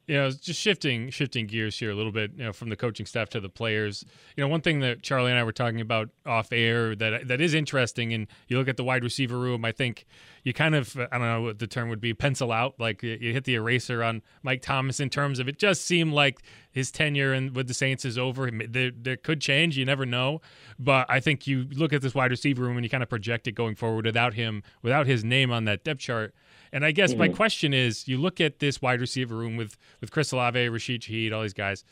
Yeah, 0.08 0.30
just 0.30 0.60
shifting 0.60 1.10
shifting 1.10 1.48
gears 1.48 1.80
here 1.80 1.92
a 1.92 1.96
little 1.96 2.12
bit, 2.12 2.32
you 2.36 2.44
know, 2.44 2.54
from 2.54 2.70
the 2.70 2.76
coaching 2.76 3.06
staff 3.06 3.30
to 3.30 3.40
the 3.40 3.50
players. 3.50 4.04
You 4.36 4.44
know, 4.44 4.48
one 4.48 4.62
thing 4.62 4.80
that 4.82 5.04
Charlie 5.04 5.32
and 5.32 5.40
I 5.40 5.44
were 5.44 5.52
talking 5.52 5.80
about 5.80 6.10
off 6.26 6.52
air 6.52 6.96
that 6.96 7.28
that 7.28 7.42
is 7.42 7.54
interesting, 7.54 8.14
and 8.14 8.28
you 8.48 8.58
look 8.58 8.68
at 8.68 8.78
the 8.78 8.84
wide 8.84 9.04
receiver 9.04 9.38
room. 9.38 9.64
I 9.64 9.72
think 9.72 10.06
you 10.44 10.54
kind 10.54 10.76
of 10.76 10.98
I 10.98 11.18
don't 11.18 11.28
know 11.28 11.42
what 11.42 11.60
the 11.60 11.68
term 11.68 11.90
would 11.90 12.02
be, 12.02 12.14
pencil 12.14 12.52
out, 12.52 12.80
like 12.80 13.04
you 13.04 13.34
hit 13.34 13.46
the 13.46 13.56
eraser 13.56 14.04
on 14.04 14.22
Mike 14.44 14.62
Thomas 14.62 15.00
in 15.00 15.10
terms 15.10 15.40
of 15.40 15.48
it 15.48 15.58
just 15.58 15.86
seemed 15.86 16.14
like 16.14 16.42
his 16.72 16.92
tenure 16.92 17.34
and 17.34 17.56
with 17.56 17.68
the 17.68 17.74
Saints 17.74 18.06
is 18.06 18.18
over. 18.18 18.50
There, 18.52 18.92
there 18.96 19.18
could 19.18 19.42
change, 19.42 19.78
you 19.78 19.86
never 19.86 20.06
know. 20.06 20.42
But 20.80 21.06
I 21.10 21.20
think 21.20 21.48
you 21.48 21.68
look 21.72 21.94
at 21.94 22.02
this 22.02 22.16
wide 22.16 22.32
receiver 22.32 22.64
room 22.64 22.78
and 22.78 22.86
you 22.86 22.90
kind 22.90 23.04
of 23.04 23.10
project 23.10 23.48
it 23.48 23.54
going 23.54 23.76
forward 23.76 24.06
without 24.06 24.34
him, 24.34 24.64
without 24.82 25.08
his 25.08 25.24
name 25.24 25.52
on 25.52 25.66
that 25.66 25.84
depth 25.84 26.00
chart 26.00 26.34
and 26.74 26.86
I 26.86 26.92
guess 26.92 27.12
mm-hmm. 27.12 27.20
my 27.20 27.28
question 27.30 27.74
is, 27.74 28.08
you 28.08 28.18
look 28.18 28.40
at 28.40 28.60
this 28.60 28.82
wide 28.82 29.02
receiver 29.02 29.36
room 29.36 29.58
with 29.58 29.78
with 30.00 30.12
Chris 30.12 30.32
Olave, 30.32 30.70
Rashid 30.70 31.02
Shaheed, 31.02 31.34
all 31.34 31.42
these 31.42 31.54
guys. 31.54 31.84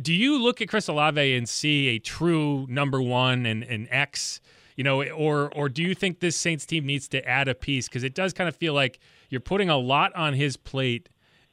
Do 0.00 0.14
you 0.14 0.40
look 0.40 0.60
at 0.60 0.68
Chris 0.68 0.88
Olave 0.88 1.36
and 1.36 1.48
see 1.48 1.88
a 1.88 1.98
true 1.98 2.66
number 2.68 3.02
one 3.02 3.46
and 3.46 3.64
an 3.64 3.88
X? 3.90 4.40
You 4.78 4.84
know, 4.84 5.02
or 5.02 5.52
or 5.56 5.68
do 5.68 5.82
you 5.82 5.92
think 5.92 6.20
this 6.20 6.36
Saints 6.36 6.64
team 6.64 6.86
needs 6.86 7.08
to 7.08 7.28
add 7.28 7.48
a 7.48 7.54
piece 7.56 7.88
because 7.88 8.04
it 8.04 8.14
does 8.14 8.32
kind 8.32 8.46
of 8.46 8.54
feel 8.54 8.74
like 8.74 9.00
you're 9.28 9.40
putting 9.40 9.68
a 9.68 9.76
lot 9.76 10.14
on 10.14 10.34
his 10.34 10.56
plate, 10.56 11.08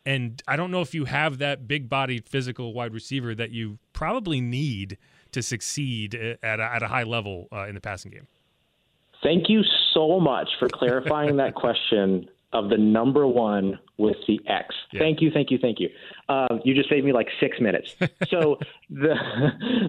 and 0.05 0.43
I 0.47 0.55
don't 0.55 0.69
know 0.69 0.81
if 0.81 0.93
you 0.93 1.05
have 1.05 1.39
that 1.39 1.67
big-bodied, 1.67 2.29
physical 2.29 2.71
wide 2.71 2.93
receiver 2.93 3.33
that 3.33 3.49
you 3.49 3.79
probably 3.93 4.41
need 4.41 4.99
to 5.31 5.41
succeed 5.41 6.13
at 6.13 6.59
a, 6.59 6.63
at 6.63 6.83
a 6.83 6.87
high 6.87 7.01
level 7.01 7.47
uh, 7.51 7.65
in 7.65 7.73
the 7.73 7.81
passing 7.81 8.11
game. 8.11 8.27
Thank 9.23 9.49
you 9.49 9.63
so 9.95 10.19
much 10.19 10.47
for 10.59 10.69
clarifying 10.69 11.37
that 11.37 11.55
question 11.55 12.29
of 12.55 12.69
the 12.69 12.77
number 12.77 13.27
one 13.27 13.77
with 13.97 14.15
the 14.27 14.39
X. 14.47 14.73
Yeah. 14.93 15.01
Thank 15.01 15.21
you, 15.21 15.29
thank 15.29 15.51
you, 15.51 15.57
thank 15.61 15.79
you. 15.79 15.89
Um, 16.29 16.61
you 16.63 16.73
just 16.73 16.89
saved 16.89 17.05
me 17.05 17.11
like 17.11 17.27
six 17.39 17.59
minutes. 17.59 17.93
so 18.29 18.57
the 18.89 19.15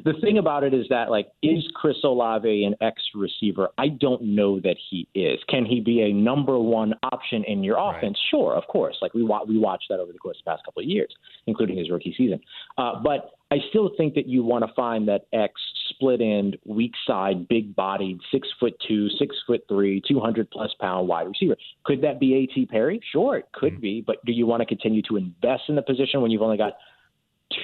the 0.04 0.14
thing 0.20 0.38
about 0.38 0.64
it 0.64 0.75
is 0.75 0.87
that 0.90 1.11
like, 1.11 1.28
is 1.42 1.64
Chris 1.75 1.96
Olave 2.02 2.64
an 2.64 2.75
X 2.80 3.00
receiver? 3.14 3.68
I 3.78 3.88
don't 3.88 4.20
know 4.23 4.58
that 4.61 4.76
he 4.90 5.08
is. 5.14 5.38
Can 5.49 5.64
he 5.64 5.80
be 5.80 6.02
a 6.02 6.12
number 6.12 6.58
one 6.58 6.94
option 7.04 7.44
in 7.44 7.62
your 7.62 7.78
offense? 7.78 8.18
Right. 8.18 8.30
Sure, 8.30 8.54
of 8.54 8.66
course. 8.66 8.96
Like 9.00 9.14
we 9.14 9.23
wa- 9.23 9.44
we 9.46 9.58
watched 9.58 9.87
that 9.90 10.00
over 10.00 10.12
the 10.12 10.18
course 10.18 10.37
of 10.40 10.44
the 10.44 10.50
past 10.50 10.64
couple 10.64 10.82
of 10.82 10.88
years, 10.88 11.14
including 11.46 11.78
his 11.78 11.88
rookie 11.88 12.14
season. 12.18 12.40
Uh, 12.76 13.00
but 13.02 13.30
I 13.52 13.58
still 13.70 13.90
think 13.96 14.14
that 14.14 14.26
you 14.26 14.42
want 14.42 14.66
to 14.66 14.73
find 14.75 15.06
that 15.06 15.26
X 15.32 15.52
split 15.96 16.20
end, 16.20 16.56
weak 16.64 16.92
side, 17.06 17.48
big 17.48 17.74
bodied, 17.74 18.18
six 18.30 18.48
foot 18.60 18.74
two, 18.86 19.08
six 19.18 19.34
foot 19.46 19.62
three, 19.68 20.02
200 20.06 20.50
plus 20.50 20.72
pound 20.80 21.08
wide 21.08 21.26
receiver. 21.26 21.56
Could 21.84 22.02
that 22.02 22.20
be 22.20 22.34
A.T. 22.34 22.66
Perry? 22.66 23.00
Sure, 23.12 23.38
it 23.38 23.48
could 23.52 23.74
mm-hmm. 23.74 23.80
be. 23.80 24.04
But 24.06 24.24
do 24.24 24.32
you 24.32 24.46
want 24.46 24.60
to 24.60 24.66
continue 24.66 25.02
to 25.08 25.16
invest 25.16 25.64
in 25.68 25.74
the 25.74 25.82
position 25.82 26.20
when 26.20 26.30
you've 26.30 26.42
only 26.42 26.56
got 26.56 26.74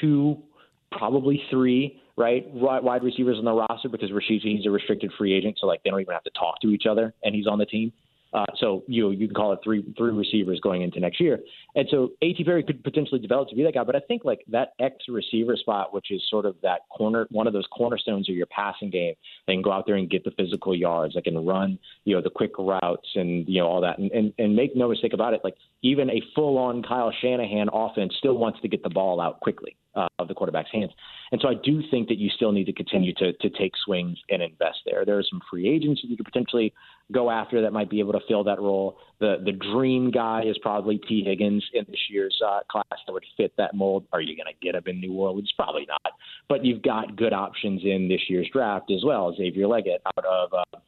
two 0.00 0.42
probably 0.90 1.42
three 1.50 2.00
right 2.16 2.46
wide 2.50 3.02
receivers 3.02 3.38
on 3.38 3.44
the 3.44 3.52
roster 3.52 3.88
because 3.88 4.12
Rashid 4.12 4.42
he's 4.42 4.66
a 4.66 4.70
restricted 4.70 5.12
free 5.16 5.34
agent, 5.34 5.58
so 5.60 5.66
like 5.66 5.82
they 5.82 5.90
don't 5.90 6.00
even 6.00 6.12
have 6.12 6.24
to 6.24 6.30
talk 6.38 6.60
to 6.62 6.68
each 6.68 6.84
other, 6.90 7.14
and 7.22 7.34
he's 7.34 7.46
on 7.46 7.58
the 7.58 7.66
team. 7.66 7.92
Uh, 8.32 8.46
so 8.58 8.82
you 8.86 9.10
you 9.10 9.26
can 9.26 9.34
call 9.34 9.52
it 9.52 9.58
three 9.62 9.84
three 9.96 10.12
receivers 10.12 10.58
going 10.60 10.82
into 10.82 10.98
next 11.00 11.20
year, 11.20 11.38
and 11.74 11.86
so 11.90 12.10
A.T. 12.22 12.42
Perry 12.44 12.62
could 12.62 12.82
potentially 12.82 13.20
develop 13.20 13.48
to 13.50 13.54
be 13.54 13.62
that 13.62 13.74
guy. 13.74 13.84
But 13.84 13.94
I 13.94 14.00
think 14.00 14.24
like 14.24 14.40
that 14.48 14.72
X 14.80 14.96
receiver 15.08 15.54
spot, 15.56 15.92
which 15.92 16.10
is 16.10 16.22
sort 16.30 16.46
of 16.46 16.56
that 16.62 16.80
corner, 16.88 17.26
one 17.30 17.46
of 17.46 17.52
those 17.52 17.66
cornerstones 17.76 18.28
of 18.30 18.34
your 18.34 18.46
passing 18.46 18.90
game, 18.90 19.14
they 19.46 19.52
can 19.52 19.62
go 19.62 19.70
out 19.70 19.84
there 19.86 19.96
and 19.96 20.08
get 20.08 20.24
the 20.24 20.30
physical 20.30 20.74
yards, 20.74 21.14
like 21.14 21.24
can 21.24 21.44
run 21.44 21.78
you 22.04 22.14
know 22.14 22.22
the 22.22 22.30
quick 22.30 22.52
routes 22.58 23.08
and 23.14 23.46
you 23.48 23.60
know 23.60 23.66
all 23.66 23.80
that, 23.82 23.98
and 23.98 24.10
and, 24.12 24.32
and 24.38 24.56
make 24.56 24.74
no 24.74 24.88
mistake 24.88 25.12
about 25.12 25.34
it, 25.34 25.42
like 25.44 25.54
even 25.82 26.08
a 26.08 26.22
full 26.34 26.56
on 26.56 26.82
Kyle 26.82 27.12
Shanahan 27.20 27.68
offense 27.72 28.14
still 28.18 28.38
wants 28.38 28.60
to 28.62 28.68
get 28.68 28.82
the 28.82 28.90
ball 28.90 29.20
out 29.20 29.40
quickly 29.40 29.76
uh, 29.94 30.08
of 30.18 30.28
the 30.28 30.34
quarterback's 30.34 30.70
hands. 30.72 30.92
And 31.32 31.40
so 31.40 31.48
I 31.48 31.54
do 31.54 31.82
think 31.90 32.08
that 32.08 32.18
you 32.18 32.28
still 32.28 32.52
need 32.52 32.66
to 32.66 32.74
continue 32.74 33.14
to 33.14 33.32
to 33.32 33.50
take 33.50 33.72
swings 33.84 34.18
and 34.28 34.42
invest 34.42 34.80
there. 34.84 35.04
There 35.04 35.18
are 35.18 35.24
some 35.28 35.40
free 35.50 35.66
agents 35.66 36.02
you 36.04 36.16
could 36.16 36.26
potentially 36.26 36.74
go 37.10 37.30
after 37.30 37.62
that 37.62 37.72
might 37.72 37.88
be 37.88 38.00
able 38.00 38.12
to 38.12 38.20
fill 38.28 38.44
that 38.44 38.60
role. 38.60 38.98
The 39.18 39.36
the 39.42 39.52
dream 39.52 40.10
guy 40.10 40.42
is 40.44 40.58
probably 40.58 40.98
Tee 40.98 41.24
Higgins 41.24 41.64
in 41.72 41.86
this 41.88 42.00
year's 42.10 42.38
uh, 42.46 42.60
class 42.70 42.84
that 43.06 43.12
would 43.12 43.24
fit 43.36 43.54
that 43.56 43.74
mold. 43.74 44.04
Are 44.12 44.20
you 44.20 44.36
going 44.36 44.52
to 44.52 44.64
get 44.64 44.74
him 44.74 44.84
in 44.86 45.00
New 45.00 45.14
Orleans? 45.14 45.50
Probably 45.56 45.86
not. 45.86 46.12
But 46.50 46.66
you've 46.66 46.82
got 46.82 47.16
good 47.16 47.32
options 47.32 47.80
in 47.82 48.08
this 48.08 48.20
year's 48.28 48.48
draft 48.52 48.90
as 48.90 49.02
well. 49.02 49.34
Xavier 49.34 49.66
Legette 49.66 50.00
out 50.18 50.24
of 50.24 50.52
uh, 50.52 50.78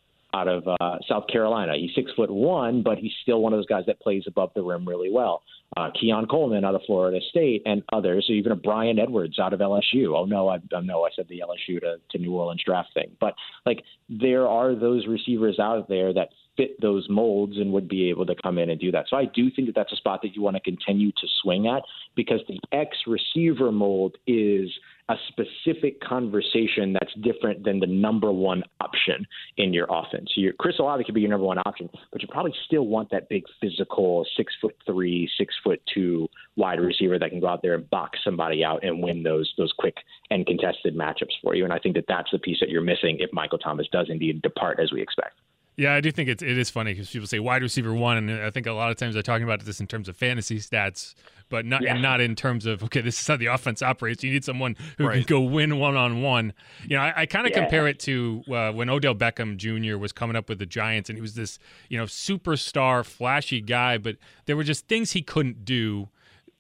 out 0.45 0.49
of 0.49 0.69
uh, 0.81 0.99
South 1.09 1.25
Carolina. 1.31 1.75
He's 1.77 1.95
six 1.95 2.11
foot 2.15 2.31
one, 2.31 2.83
but 2.83 2.99
he's 2.99 3.13
still 3.23 3.41
one 3.41 3.53
of 3.53 3.59
those 3.59 3.67
guys 3.67 3.85
that 3.87 4.01
plays 4.01 4.25
above 4.27 4.51
the 4.55 4.63
rim 4.63 4.87
really 4.87 5.11
well. 5.11 5.43
Uh, 5.77 5.91
Keon 5.99 6.27
Coleman 6.27 6.65
out 6.65 6.75
of 6.75 6.83
Florida 6.87 7.19
State 7.31 7.63
and 7.67 7.83
others, 7.93 8.27
even 8.29 8.53
a 8.53 8.57
Bryan 8.57 8.99
Edwards 8.99 9.39
out 9.39 9.53
of 9.53 9.61
LSU. 9.61 10.17
Oh 10.17 10.25
no, 10.25 10.49
I, 10.49 10.59
I 10.75 10.81
know 10.81 11.05
I 11.05 11.09
said 11.17 11.27
the 11.29 11.41
LSU 11.41 11.81
to, 11.81 11.97
to 12.11 12.19
New 12.19 12.33
Orleans 12.33 12.63
draft 12.65 12.91
thing, 12.95 13.11
but 13.21 13.35
like 13.67 13.83
there 14.09 14.47
are 14.47 14.75
those 14.75 15.07
receivers 15.07 15.59
out 15.59 15.89
there 15.89 16.13
that 16.13 16.29
fit 16.57 16.81
those 16.81 17.07
molds 17.11 17.57
and 17.57 17.73
would 17.73 17.89
be 17.89 18.09
able 18.09 18.25
to 18.27 18.35
come 18.41 18.59
in 18.59 18.71
and 18.71 18.79
do 18.79 18.93
that. 18.93 19.07
So 19.09 19.17
I 19.17 19.25
do 19.25 19.51
think 19.51 19.67
that 19.67 19.75
that's 19.75 19.93
a 19.93 19.97
spot 19.97 20.21
that 20.23 20.37
you 20.37 20.43
want 20.43 20.57
to 20.57 20.63
continue 20.63 21.11
to 21.11 21.27
swing 21.43 21.67
at 21.67 21.83
because 22.15 22.41
the 22.47 22.61
X 22.71 22.97
receiver 23.07 23.73
mold 23.73 24.17
is 24.29 24.71
a 25.09 25.17
specific 25.29 26.01
conversation 26.01 26.95
that's 26.95 27.13
different 27.23 27.63
than 27.65 27.79
the 27.79 27.87
number 27.87 28.33
one 28.33 28.63
option 28.81 29.27
in 29.59 29.75
your 29.75 29.87
offense. 29.91 30.31
Your 30.35 30.55
Chris 30.55 30.77
Olave 30.79 31.05
could 31.05 31.15
be 31.15 31.21
your 31.21 31.31
number 31.31 31.45
one 31.47 31.59
option, 31.59 31.91
but 32.11 32.23
you 32.23 32.29
probably 32.29 32.55
still 32.65 32.87
want 32.87 33.11
that 33.11 33.29
big 33.29 33.45
physical 33.61 34.27
six 34.37 34.55
foot 34.61 34.75
three, 34.87 35.29
six 35.37 35.55
foot 35.63 35.81
two 35.93 36.29
wide 36.57 36.81
receiver 36.81 37.19
that 37.19 37.31
can 37.31 37.41
go 37.41 37.49
out 37.49 37.61
there 37.61 37.75
and 37.75 37.89
box 37.91 38.19
somebody 38.25 38.65
out 38.65 38.83
and 38.83 39.03
win 39.03 39.23
those 39.23 39.53
those 39.59 39.73
quick 39.79 39.97
and 40.31 40.47
contested 40.47 40.97
matchups 40.97 41.35
for 41.43 41.55
you. 41.55 41.65
And 41.65 41.73
I 41.73 41.79
think 41.79 41.97
that 41.97 42.07
that's 42.09 42.31
the 42.33 42.39
piece 42.39 42.61
that 42.61 42.71
you're 42.71 42.81
missing 42.81 43.19
if 43.21 43.31
Michael 43.33 43.59
Thomas 43.59 43.87
does 43.93 44.07
indeed 44.09 44.41
depart 44.41 44.81
as 44.81 44.91
we 44.91 45.03
expect. 45.03 45.35
Yeah, 45.77 45.95
I 45.95 46.01
do 46.01 46.13
think 46.13 46.29
it's 46.29 46.43
it 46.43 46.57
is 46.57 46.71
funny 46.71 46.93
because 46.93 47.11
people 47.11 47.27
say 47.27 47.41
wide 47.41 47.63
receiver 47.63 47.93
one, 47.93 48.17
and 48.17 48.31
I 48.31 48.51
think 48.51 48.67
a 48.67 48.73
lot 48.73 48.91
of 48.91 48.97
times 48.97 49.15
they're 49.15 49.25
talking 49.25 49.43
about 49.43 49.65
this 49.65 49.81
in 49.81 49.89
terms 49.89 50.09
of 50.09 50.17
fantasy 50.17 50.61
stats, 50.61 51.15
but 51.49 51.67
not 51.67 51.83
yeah. 51.83 51.95
and 51.95 52.03
not 52.03 52.21
in 52.21 52.37
terms 52.37 52.65
of 52.65 52.85
okay, 52.85 53.01
this 53.01 53.21
is 53.21 53.27
how 53.27 53.37
the 53.37 53.47
offense 53.47 53.83
operates. 53.83 54.23
You 54.23 54.33
need 54.33 54.45
someone 54.45 54.77
who 54.99 55.09
right. 55.09 55.15
can 55.15 55.23
go 55.25 55.41
win 55.41 55.79
one 55.81 55.97
on 55.97 56.23
one. 56.23 56.53
You 56.85 56.97
know, 56.97 57.03
I, 57.03 57.23
I 57.23 57.27
kind 57.27 57.47
of 57.47 57.53
yeah. 57.53 57.61
compare 57.61 57.89
it 57.89 57.99
to 58.01 58.45
uh, 58.53 58.71
when 58.71 58.89
Odell 58.89 59.17
Beckham 59.17 59.57
Jr. 59.57 59.99
was 59.99 60.13
coming 60.13 60.37
up 60.37 60.49
with 60.49 60.61
the 60.61 60.67
Giants, 60.67 61.11
and 61.11 61.17
he 61.17 61.23
was 61.23 61.35
this 61.35 61.59
you 61.89 61.99
know 61.99 62.05
superstar, 62.05 63.05
flashy 63.05 63.61
guy, 63.61 63.99
but 63.99 64.17
there 64.47 64.57
were 64.57 64.65
just 64.65 64.87
things 64.87 65.11
he 65.11 65.23
couldn't 65.23 65.65
do, 65.65 66.09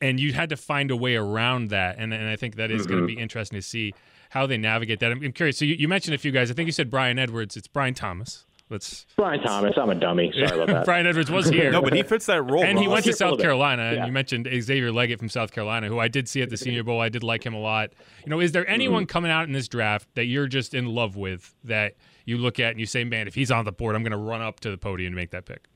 and 0.00 0.18
you 0.18 0.32
had 0.32 0.48
to 0.48 0.56
find 0.56 0.90
a 0.90 0.96
way 0.96 1.14
around 1.14 1.68
that. 1.68 1.96
And 1.98 2.12
and 2.12 2.28
I 2.28 2.34
think 2.34 2.56
that 2.56 2.72
is 2.72 2.82
mm-hmm. 2.82 2.90
going 2.90 3.00
to 3.02 3.06
be 3.06 3.20
interesting 3.20 3.58
to 3.58 3.62
see 3.62 3.94
how 4.30 4.44
they 4.44 4.58
navigate 4.58 4.98
that. 4.98 5.12
I'm, 5.12 5.22
I'm 5.22 5.30
curious. 5.30 5.56
So 5.56 5.64
you, 5.64 5.76
you 5.76 5.86
mentioned 5.86 6.16
a 6.16 6.18
few 6.18 6.32
guys. 6.32 6.50
I 6.50 6.54
think 6.54 6.66
you 6.66 6.72
said 6.72 6.90
Brian 6.90 7.20
Edwards. 7.20 7.56
It's 7.56 7.68
Brian 7.68 7.94
Thomas. 7.94 8.44
Let's 8.74 9.06
Brian 9.16 9.40
Thomas. 9.40 9.74
I'm 9.76 9.88
a 9.88 9.94
dummy. 9.94 10.32
Sorry 10.34 10.60
about 10.60 10.66
that. 10.66 10.84
Bryan 10.84 11.06
Edwards 11.06 11.30
was 11.30 11.48
here. 11.48 11.70
no, 11.70 11.80
but 11.80 11.92
he 11.92 12.02
fits 12.02 12.26
that 12.26 12.42
role. 12.42 12.64
And 12.64 12.76
he 12.76 12.88
went 12.88 13.04
to 13.04 13.12
South 13.12 13.38
Carolina. 13.38 13.84
Yeah. 13.84 13.98
And 13.98 14.06
you 14.06 14.12
mentioned 14.12 14.46
Xavier 14.46 14.90
Legette 14.90 15.20
from 15.20 15.28
South 15.28 15.52
Carolina, 15.52 15.86
who 15.86 16.00
I 16.00 16.08
did 16.08 16.28
see 16.28 16.42
at 16.42 16.50
the 16.50 16.56
Senior 16.56 16.82
Bowl. 16.82 17.00
I 17.00 17.08
did 17.08 17.22
like 17.22 17.46
him 17.46 17.54
a 17.54 17.60
lot. 17.60 17.90
You 18.24 18.30
know, 18.30 18.40
is 18.40 18.50
there 18.50 18.68
anyone 18.68 19.04
mm-hmm. 19.04 19.08
coming 19.08 19.30
out 19.30 19.46
in 19.46 19.52
this 19.52 19.68
draft 19.68 20.08
that 20.16 20.24
you're 20.24 20.48
just 20.48 20.74
in 20.74 20.86
love 20.86 21.14
with 21.14 21.54
that 21.62 21.94
you 22.24 22.36
look 22.36 22.58
at 22.58 22.72
and 22.72 22.80
you 22.80 22.86
say, 22.86 23.04
man, 23.04 23.28
if 23.28 23.34
he's 23.36 23.52
on 23.52 23.64
the 23.64 23.72
board, 23.72 23.94
I'm 23.94 24.02
going 24.02 24.10
to 24.10 24.18
run 24.18 24.42
up 24.42 24.58
to 24.60 24.70
the 24.70 24.78
podium 24.78 25.08
and 25.08 25.16
make 25.16 25.30
that 25.30 25.46
pick? 25.46 25.68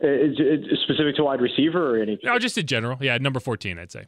Is 0.00 0.36
it 0.38 0.78
specific 0.84 1.16
to 1.16 1.24
wide 1.24 1.40
receiver 1.40 1.96
or 1.96 2.02
anything? 2.02 2.24
No, 2.24 2.38
just 2.38 2.56
in 2.56 2.66
general. 2.66 2.98
Yeah, 3.00 3.18
number 3.18 3.40
14, 3.40 3.78
I'd 3.78 3.90
say. 3.90 4.06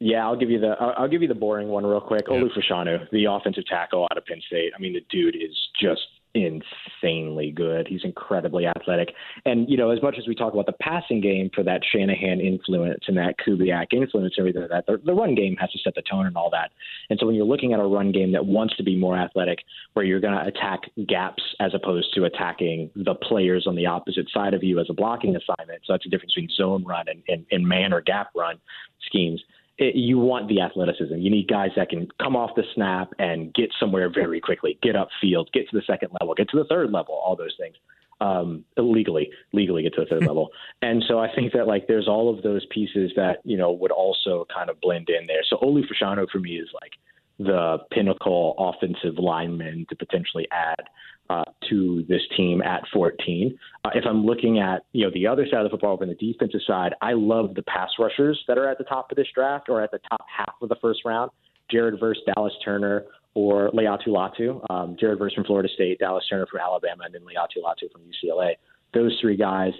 Yeah, 0.00 0.26
I'll 0.26 0.36
give 0.36 0.50
you 0.50 0.58
the 0.60 0.72
I'll 0.78 1.08
give 1.08 1.22
you 1.22 1.28
the 1.28 1.34
boring 1.34 1.68
one 1.68 1.86
real 1.86 2.00
quick. 2.00 2.26
Olu 2.26 2.48
Fashanu, 2.52 3.08
the 3.10 3.26
offensive 3.26 3.64
tackle 3.66 4.06
out 4.10 4.18
of 4.18 4.26
Penn 4.26 4.40
State. 4.46 4.72
I 4.76 4.80
mean, 4.80 4.92
the 4.92 5.04
dude 5.08 5.36
is 5.36 5.56
just 5.80 6.02
insanely 6.34 7.52
good. 7.52 7.86
He's 7.86 8.04
incredibly 8.04 8.66
athletic. 8.66 9.10
And, 9.44 9.68
you 9.68 9.76
know, 9.76 9.90
as 9.90 10.02
much 10.02 10.16
as 10.18 10.26
we 10.26 10.34
talk 10.34 10.52
about 10.52 10.66
the 10.66 10.72
passing 10.72 11.20
game 11.20 11.50
for 11.54 11.62
that 11.62 11.82
Shanahan 11.90 12.40
influence 12.40 13.04
and 13.06 13.16
that 13.16 13.36
Kubiak 13.38 13.92
influence 13.92 14.34
and 14.36 14.42
everything 14.42 14.62
like 14.62 14.70
that, 14.70 14.86
the, 14.86 15.00
the 15.04 15.14
run 15.14 15.34
game 15.34 15.56
has 15.60 15.70
to 15.70 15.78
set 15.78 15.94
the 15.94 16.02
tone 16.02 16.26
and 16.26 16.36
all 16.36 16.50
that. 16.50 16.70
And 17.08 17.18
so 17.18 17.26
when 17.26 17.36
you're 17.36 17.44
looking 17.44 17.72
at 17.72 17.80
a 17.80 17.84
run 17.84 18.10
game 18.12 18.32
that 18.32 18.44
wants 18.44 18.76
to 18.76 18.82
be 18.82 18.96
more 18.96 19.16
athletic, 19.16 19.60
where 19.92 20.04
you're 20.04 20.20
going 20.20 20.34
to 20.34 20.46
attack 20.46 20.80
gaps 21.06 21.42
as 21.60 21.72
opposed 21.74 22.12
to 22.14 22.24
attacking 22.24 22.90
the 22.96 23.14
players 23.14 23.66
on 23.66 23.76
the 23.76 23.86
opposite 23.86 24.28
side 24.30 24.54
of 24.54 24.64
you 24.64 24.80
as 24.80 24.86
a 24.90 24.94
blocking 24.94 25.36
assignment, 25.36 25.82
so 25.84 25.92
that's 25.92 26.04
the 26.04 26.10
difference 26.10 26.34
between 26.34 26.50
zone 26.50 26.84
run 26.84 27.06
and, 27.08 27.22
and, 27.28 27.46
and 27.50 27.66
man 27.66 27.92
or 27.92 28.00
gap 28.00 28.30
run 28.34 28.58
schemes 29.06 29.42
it, 29.78 29.94
you 29.96 30.18
want 30.18 30.48
the 30.48 30.60
athleticism. 30.60 31.16
You 31.16 31.30
need 31.30 31.48
guys 31.48 31.70
that 31.76 31.88
can 31.88 32.08
come 32.22 32.36
off 32.36 32.50
the 32.56 32.62
snap 32.74 33.12
and 33.18 33.52
get 33.54 33.70
somewhere 33.78 34.10
very 34.12 34.40
quickly, 34.40 34.78
get 34.82 34.94
upfield, 34.94 35.52
get 35.52 35.68
to 35.70 35.76
the 35.76 35.82
second 35.86 36.10
level, 36.20 36.34
get 36.34 36.48
to 36.50 36.56
the 36.56 36.64
third 36.64 36.92
level, 36.92 37.14
all 37.14 37.36
those 37.36 37.54
things. 37.58 37.76
Um, 38.20 38.64
legally, 38.76 39.30
legally 39.52 39.82
get 39.82 39.94
to 39.94 40.02
the 40.02 40.06
third 40.06 40.22
level. 40.26 40.50
And 40.82 41.04
so 41.08 41.18
I 41.18 41.34
think 41.34 41.52
that 41.52 41.66
like 41.66 41.88
there's 41.88 42.06
all 42.06 42.32
of 42.32 42.42
those 42.42 42.64
pieces 42.70 43.10
that, 43.16 43.38
you 43.44 43.56
know, 43.56 43.72
would 43.72 43.90
also 43.90 44.46
kind 44.54 44.70
of 44.70 44.80
blend 44.80 45.08
in 45.10 45.26
there. 45.26 45.42
So 45.48 45.56
Olu 45.56 45.82
Fashanu 45.82 46.28
for 46.30 46.38
me 46.38 46.56
is 46.56 46.68
like 46.80 46.92
the 47.38 47.78
pinnacle 47.90 48.54
offensive 48.58 49.18
lineman 49.18 49.86
to 49.88 49.96
potentially 49.96 50.46
add 50.52 50.84
uh, 51.30 51.44
to 51.68 52.04
this 52.08 52.20
team 52.36 52.62
at 52.62 52.82
14. 52.92 53.58
Uh, 53.84 53.90
if 53.94 54.04
I'm 54.06 54.24
looking 54.24 54.58
at 54.58 54.82
you 54.92 55.04
know 55.04 55.10
the 55.12 55.26
other 55.26 55.46
side 55.50 55.60
of 55.60 55.64
the 55.64 55.70
football, 55.70 55.96
from 55.96 56.08
the 56.08 56.14
defensive 56.14 56.60
side, 56.66 56.94
I 57.00 57.12
love 57.14 57.54
the 57.54 57.62
pass 57.62 57.90
rushers 57.98 58.42
that 58.46 58.58
are 58.58 58.68
at 58.68 58.78
the 58.78 58.84
top 58.84 59.10
of 59.10 59.16
this 59.16 59.28
draft 59.34 59.68
or 59.68 59.80
at 59.82 59.90
the 59.90 60.00
top 60.10 60.24
half 60.34 60.54
of 60.62 60.68
the 60.68 60.76
first 60.80 61.00
round. 61.04 61.30
Jared 61.70 61.98
Verse, 61.98 62.20
Dallas 62.34 62.52
Turner, 62.64 63.04
or 63.34 63.70
Laiatu 63.70 64.08
Latu. 64.08 64.70
Um, 64.70 64.96
Jared 65.00 65.18
Verse 65.18 65.32
from 65.34 65.44
Florida 65.44 65.68
State, 65.74 65.98
Dallas 65.98 66.24
Turner 66.28 66.46
from 66.50 66.60
Alabama, 66.60 67.04
and 67.04 67.14
then 67.14 67.22
Laiatu 67.22 67.62
Latu 67.62 67.90
from 67.90 68.02
UCLA. 68.02 68.54
Those 68.92 69.16
three 69.20 69.36
guys. 69.36 69.72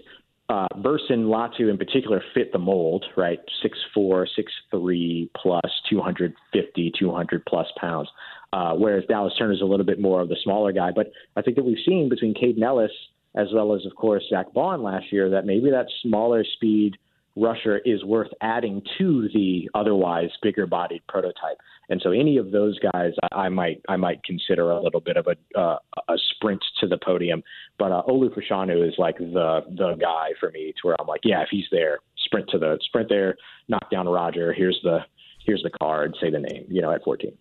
Uh, 0.49 0.67
and 0.75 1.27
Latu 1.27 1.71
in 1.71 1.79
particular 1.79 2.23
fit 2.35 2.53
the 2.53 2.59
mold, 2.59 3.05
right? 3.17 3.39
Six 3.63 3.79
four, 3.95 4.27
six 4.37 4.53
three 4.71 5.31
plus, 5.35 5.63
250, 5.89 6.93
200 6.99 7.47
plus 7.47 7.67
pounds 7.81 8.09
uh, 8.55 8.73
whereas 8.73 9.05
Dallas 9.09 9.33
Turner 9.37 9.53
is 9.53 9.61
a 9.61 9.65
little 9.65 9.85
bit 9.85 10.01
more 10.01 10.21
of 10.21 10.29
the 10.29 10.37
smaller 10.45 10.71
guy. 10.71 10.93
But 10.95 11.11
I 11.37 11.43
think 11.43 11.57
that 11.57 11.65
we've 11.65 11.85
seen 11.85 12.09
between 12.09 12.35
Kaden 12.35 12.63
Elliss 12.63 12.93
as 13.35 13.49
well 13.53 13.75
as, 13.75 13.85
of 13.85 13.97
course, 13.97 14.23
Zack 14.31 14.53
Baun 14.55 14.85
last 14.85 15.07
year 15.11 15.29
that 15.31 15.45
maybe 15.45 15.71
that 15.71 15.87
smaller 16.03 16.45
speed 16.45 16.97
rusher 17.37 17.79
is 17.79 18.05
worth 18.05 18.29
adding 18.41 18.83
to 18.99 19.29
the 19.35 19.69
otherwise 19.75 20.31
bigger 20.43 20.67
bodied 20.67 21.03
prototype. 21.09 21.59
And 21.89 22.01
so 22.03 22.13
any 22.13 22.37
of 22.39 22.51
those 22.51 22.79
guys, 22.79 23.13
I, 23.33 23.45
I 23.45 23.49
might 23.49 23.83
I 23.89 23.97
might 23.97 24.23
consider 24.25 24.71
a 24.71 24.83
little 24.83 25.01
bit 25.01 25.17
of 25.17 25.27
a 25.27 25.59
uh, 25.59 25.79
a 26.09 26.17
sprint 26.35 26.65
to 26.81 26.87
the 26.87 26.99
podium. 26.99 27.43
But 27.79 27.93
uh, 27.93 28.03
Olu 28.09 28.31
Fashanu 28.31 28.87
is 28.87 28.95
like 28.99 29.19
the 29.19 29.61
the 29.77 29.95
guy 30.01 30.31
for 30.41 30.51
me 30.51 30.73
to 30.73 30.87
where 30.87 30.97
I'm 31.01 31.07
like, 31.07 31.23
yeah, 31.25 31.43
if 31.43 31.49
he's 31.51 31.67
there, 31.71 31.99
sprint 32.25 32.49
to 32.51 32.59
the 32.59 32.79
sprint 32.83 33.09
there, 33.09 33.37
knock 33.69 33.91
down 33.91 34.09
Roger. 34.09 34.53
Here's 34.53 34.79
the 34.83 35.01
here's 35.45 35.63
the 35.63 35.71
card, 35.71 36.17
say 36.21 36.31
the 36.31 36.41
name, 36.41 36.65
you 36.69 36.81
know, 36.81 36.93
at 36.93 37.03
14. 37.05 37.33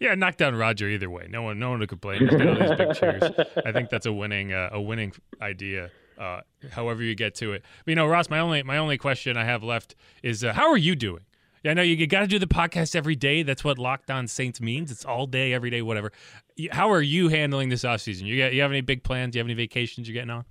Yeah, 0.00 0.14
knock 0.14 0.36
down 0.36 0.54
Roger 0.54 0.88
either 0.88 1.10
way. 1.10 1.26
No 1.28 1.42
one, 1.42 1.58
no 1.58 1.70
one 1.70 1.80
to 1.80 1.86
complain. 1.86 2.20
These 2.20 2.30
big. 2.30 3.46
I 3.66 3.72
think 3.72 3.90
that's 3.90 4.06
a 4.06 4.12
winning, 4.12 4.52
uh, 4.52 4.70
a 4.72 4.80
winning 4.80 5.12
idea. 5.42 5.90
Uh, 6.18 6.40
however 6.72 7.02
you 7.02 7.14
get 7.14 7.34
to 7.36 7.52
it. 7.52 7.62
But, 7.84 7.92
you 7.92 7.94
know, 7.94 8.06
Ross, 8.06 8.28
my 8.28 8.40
only, 8.40 8.64
my 8.64 8.76
only 8.76 8.98
question 8.98 9.36
I 9.36 9.44
have 9.44 9.62
left 9.62 9.94
is, 10.22 10.42
uh, 10.42 10.52
how 10.52 10.68
are 10.68 10.76
you 10.76 10.96
doing? 10.96 11.22
Yeah, 11.62 11.70
I 11.70 11.74
know 11.74 11.82
you, 11.82 11.94
you 11.94 12.08
got 12.08 12.20
to 12.20 12.26
do 12.26 12.40
the 12.40 12.46
podcast 12.46 12.96
every 12.96 13.14
day. 13.14 13.44
That's 13.44 13.62
what 13.62 13.78
Locked 13.78 14.10
On 14.10 14.26
Saints 14.26 14.60
means. 14.60 14.90
It's 14.90 15.04
all 15.04 15.26
day, 15.26 15.52
every 15.52 15.70
day, 15.70 15.80
whatever. 15.80 16.10
How 16.72 16.90
are 16.90 17.02
you 17.02 17.28
handling 17.28 17.68
this 17.68 17.84
off 17.84 18.00
season? 18.00 18.26
You 18.26 18.36
got, 18.36 18.52
you 18.52 18.62
have 18.62 18.72
any 18.72 18.80
big 18.80 19.04
plans? 19.04 19.32
Do 19.32 19.38
you 19.38 19.40
have 19.40 19.46
any 19.46 19.54
vacations 19.54 20.08
you're 20.08 20.14
getting 20.14 20.30
on? 20.30 20.44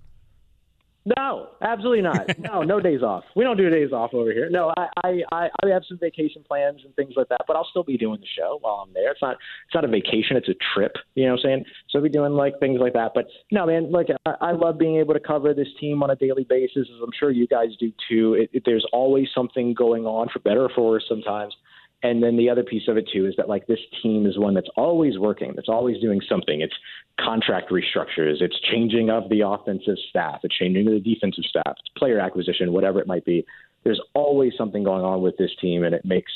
No, 1.16 1.50
absolutely 1.62 2.02
not. 2.02 2.38
No, 2.38 2.64
no 2.64 2.80
days 2.82 3.02
off. 3.02 3.24
We 3.36 3.46
don't 3.46 3.56
do 3.56 3.70
days 3.70 3.94
off 3.94 4.14
over 4.14 4.32
here. 4.34 4.50
No, 4.50 4.74
I, 4.76 4.88
I, 5.32 5.50
I, 5.64 5.70
have 5.70 5.84
some 5.88 5.98
vacation 5.98 6.44
plans 6.46 6.82
and 6.84 6.94
things 6.96 7.14
like 7.16 7.30
that, 7.30 7.42
but 7.48 7.56
I'll 7.56 7.68
still 7.70 7.84
be 7.84 7.98
doing 7.98 8.20
the 8.20 8.28
show 8.38 8.58
while 8.62 8.86
I'm 8.86 8.94
there. 8.94 9.12
It's 9.12 9.22
not, 9.22 9.38
it's 9.68 9.76
not 9.76 9.86
a 9.86 9.88
vacation. 9.88 10.36
It's 10.36 10.50
a 10.50 10.56
trip. 10.74 10.94
You 11.16 11.26
know 11.26 11.32
what 11.32 11.40
I'm 11.40 11.44
saying? 11.44 11.66
So 11.90 12.00
I'll 12.00 12.04
be 12.04 12.10
doing 12.10 12.34
like 12.34 12.60
things 12.60 12.80
like 12.82 12.94
that. 12.94 13.12
But 13.16 13.28
no, 13.52 13.66
man, 13.66 13.90
look, 13.90 14.08
I, 14.26 14.34
I 14.42 14.52
love 14.52 14.78
being 14.78 14.98
able 14.98 15.14
to 15.14 15.20
cover 15.22 15.54
this 15.54 15.70
team 15.80 16.04
on 16.04 16.10
a 16.10 16.16
daily 16.16 16.44
basis, 16.44 16.88
as 16.94 17.02
I'm 17.02 17.12
sure 17.18 17.32
you 17.32 17.48
guys 17.48 17.70
do 17.80 17.94
too. 18.10 18.34
It, 18.34 18.50
it, 18.52 18.64
there's 18.66 18.86
always 18.92 19.28
something 19.34 19.74
going 19.74 20.06
on, 20.06 20.28
for 20.28 20.40
better 20.40 20.64
or 20.64 20.70
for 20.76 20.90
worse, 20.90 21.06
sometimes. 21.08 21.56
And 22.04 22.22
then 22.22 22.38
the 22.38 22.50
other 22.50 22.64
piece 22.64 22.88
of 22.88 22.98
it 22.98 23.10
too 23.12 23.26
is 23.26 23.34
that 23.38 23.50
like 23.50 23.66
this 23.66 23.80
team 24.04 24.28
is 24.28 24.38
one 24.38 24.54
that's 24.54 24.70
always 24.76 25.18
working, 25.18 25.54
that's 25.56 25.70
always 25.70 26.00
doing 26.00 26.22
something. 26.30 26.62
It's 26.62 26.76
contract 27.20 27.72
restructures, 27.72 28.42
it's 28.42 28.60
changing 28.72 29.10
of 29.10 29.30
the 29.30 29.42
offensive 29.42 29.98
staff, 30.10 30.42
it's 30.44 30.56
changing 30.56 30.88
of 30.88 30.94
the 30.94 31.00
defensive 31.00 31.46
staff, 31.46 31.74
it's 31.80 31.90
player 31.98 32.20
acquisition, 32.20 32.72
whatever 32.72 33.00
it 33.00 33.08
might 33.08 33.26
be. 33.26 33.46
There's 33.84 34.02
always 34.14 34.54
something 34.58 34.84
going 34.84 35.04
on 35.04 35.22
with 35.22 35.38
this 35.38 35.52
team, 35.60 35.84
and 35.84 35.96
it 35.96 36.06
makes 36.06 36.32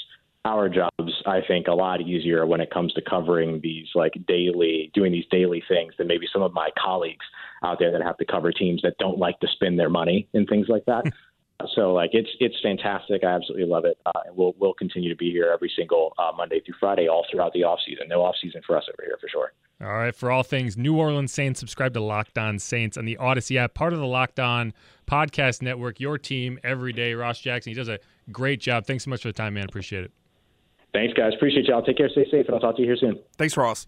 our 0.45 0.67
jobs, 0.69 1.13
I 1.27 1.41
think, 1.47 1.67
a 1.67 1.73
lot 1.73 2.01
easier 2.01 2.45
when 2.47 2.61
it 2.61 2.71
comes 2.71 2.93
to 2.93 3.01
covering 3.01 3.59
these 3.61 3.87
like 3.93 4.13
daily, 4.27 4.89
doing 4.95 5.11
these 5.11 5.25
daily 5.29 5.63
things 5.67 5.93
than 5.97 6.07
maybe 6.07 6.25
some 6.33 6.41
of 6.41 6.53
my 6.53 6.69
colleagues 6.81 7.25
out 7.63 7.77
there 7.77 7.91
that 7.91 8.01
have 8.01 8.17
to 8.17 8.25
cover 8.25 8.51
teams 8.51 8.81
that 8.81 8.97
don't 8.97 9.19
like 9.19 9.39
to 9.41 9.47
spend 9.53 9.79
their 9.79 9.89
money 9.89 10.27
and 10.33 10.47
things 10.47 10.67
like 10.67 10.85
that. 10.85 11.03
So 11.75 11.93
like 11.93 12.11
it's 12.13 12.29
it's 12.39 12.55
fantastic. 12.61 13.23
I 13.23 13.31
absolutely 13.31 13.67
love 13.67 13.85
it. 13.85 13.97
Uh, 14.05 14.11
and 14.25 14.35
we'll 14.35 14.53
we'll 14.59 14.73
continue 14.73 15.09
to 15.09 15.15
be 15.15 15.31
here 15.31 15.51
every 15.53 15.71
single 15.75 16.13
uh, 16.17 16.31
Monday 16.35 16.61
through 16.65 16.75
Friday, 16.79 17.07
all 17.07 17.25
throughout 17.31 17.53
the 17.53 17.63
off 17.63 17.79
season. 17.85 18.07
No 18.07 18.23
off 18.23 18.35
season 18.41 18.61
for 18.65 18.77
us 18.77 18.83
over 18.87 19.03
here 19.05 19.17
for 19.19 19.27
sure. 19.27 19.53
All 19.81 19.93
right, 19.93 20.13
for 20.13 20.29
all 20.29 20.43
things 20.43 20.77
New 20.77 20.95
Orleans 20.97 21.31
Saints, 21.31 21.59
subscribe 21.59 21.93
to 21.95 22.01
Locked 22.01 22.37
On 22.37 22.59
Saints 22.59 22.97
on 22.97 23.05
the 23.05 23.17
Odyssey 23.17 23.57
app, 23.57 23.73
part 23.73 23.93
of 23.93 23.99
the 23.99 24.05
Locked 24.05 24.39
On 24.39 24.73
Podcast 25.07 25.61
Network. 25.61 25.99
Your 25.99 26.17
team 26.17 26.59
every 26.63 26.93
day. 26.93 27.13
Ross 27.13 27.39
Jackson, 27.39 27.71
he 27.71 27.75
does 27.75 27.89
a 27.89 27.99
great 28.31 28.59
job. 28.59 28.85
Thanks 28.85 29.05
so 29.05 29.09
much 29.09 29.23
for 29.23 29.29
the 29.29 29.33
time, 29.33 29.55
man. 29.55 29.65
Appreciate 29.65 30.03
it. 30.03 30.11
Thanks, 30.93 31.13
guys. 31.13 31.33
Appreciate 31.35 31.65
y'all. 31.65 31.81
Take 31.81 31.97
care. 31.97 32.09
Stay 32.09 32.25
safe, 32.29 32.45
and 32.47 32.55
I'll 32.55 32.59
talk 32.59 32.75
to 32.75 32.81
you 32.81 32.87
here 32.87 32.97
soon. 32.97 33.19
Thanks, 33.37 33.57
Ross. 33.57 33.87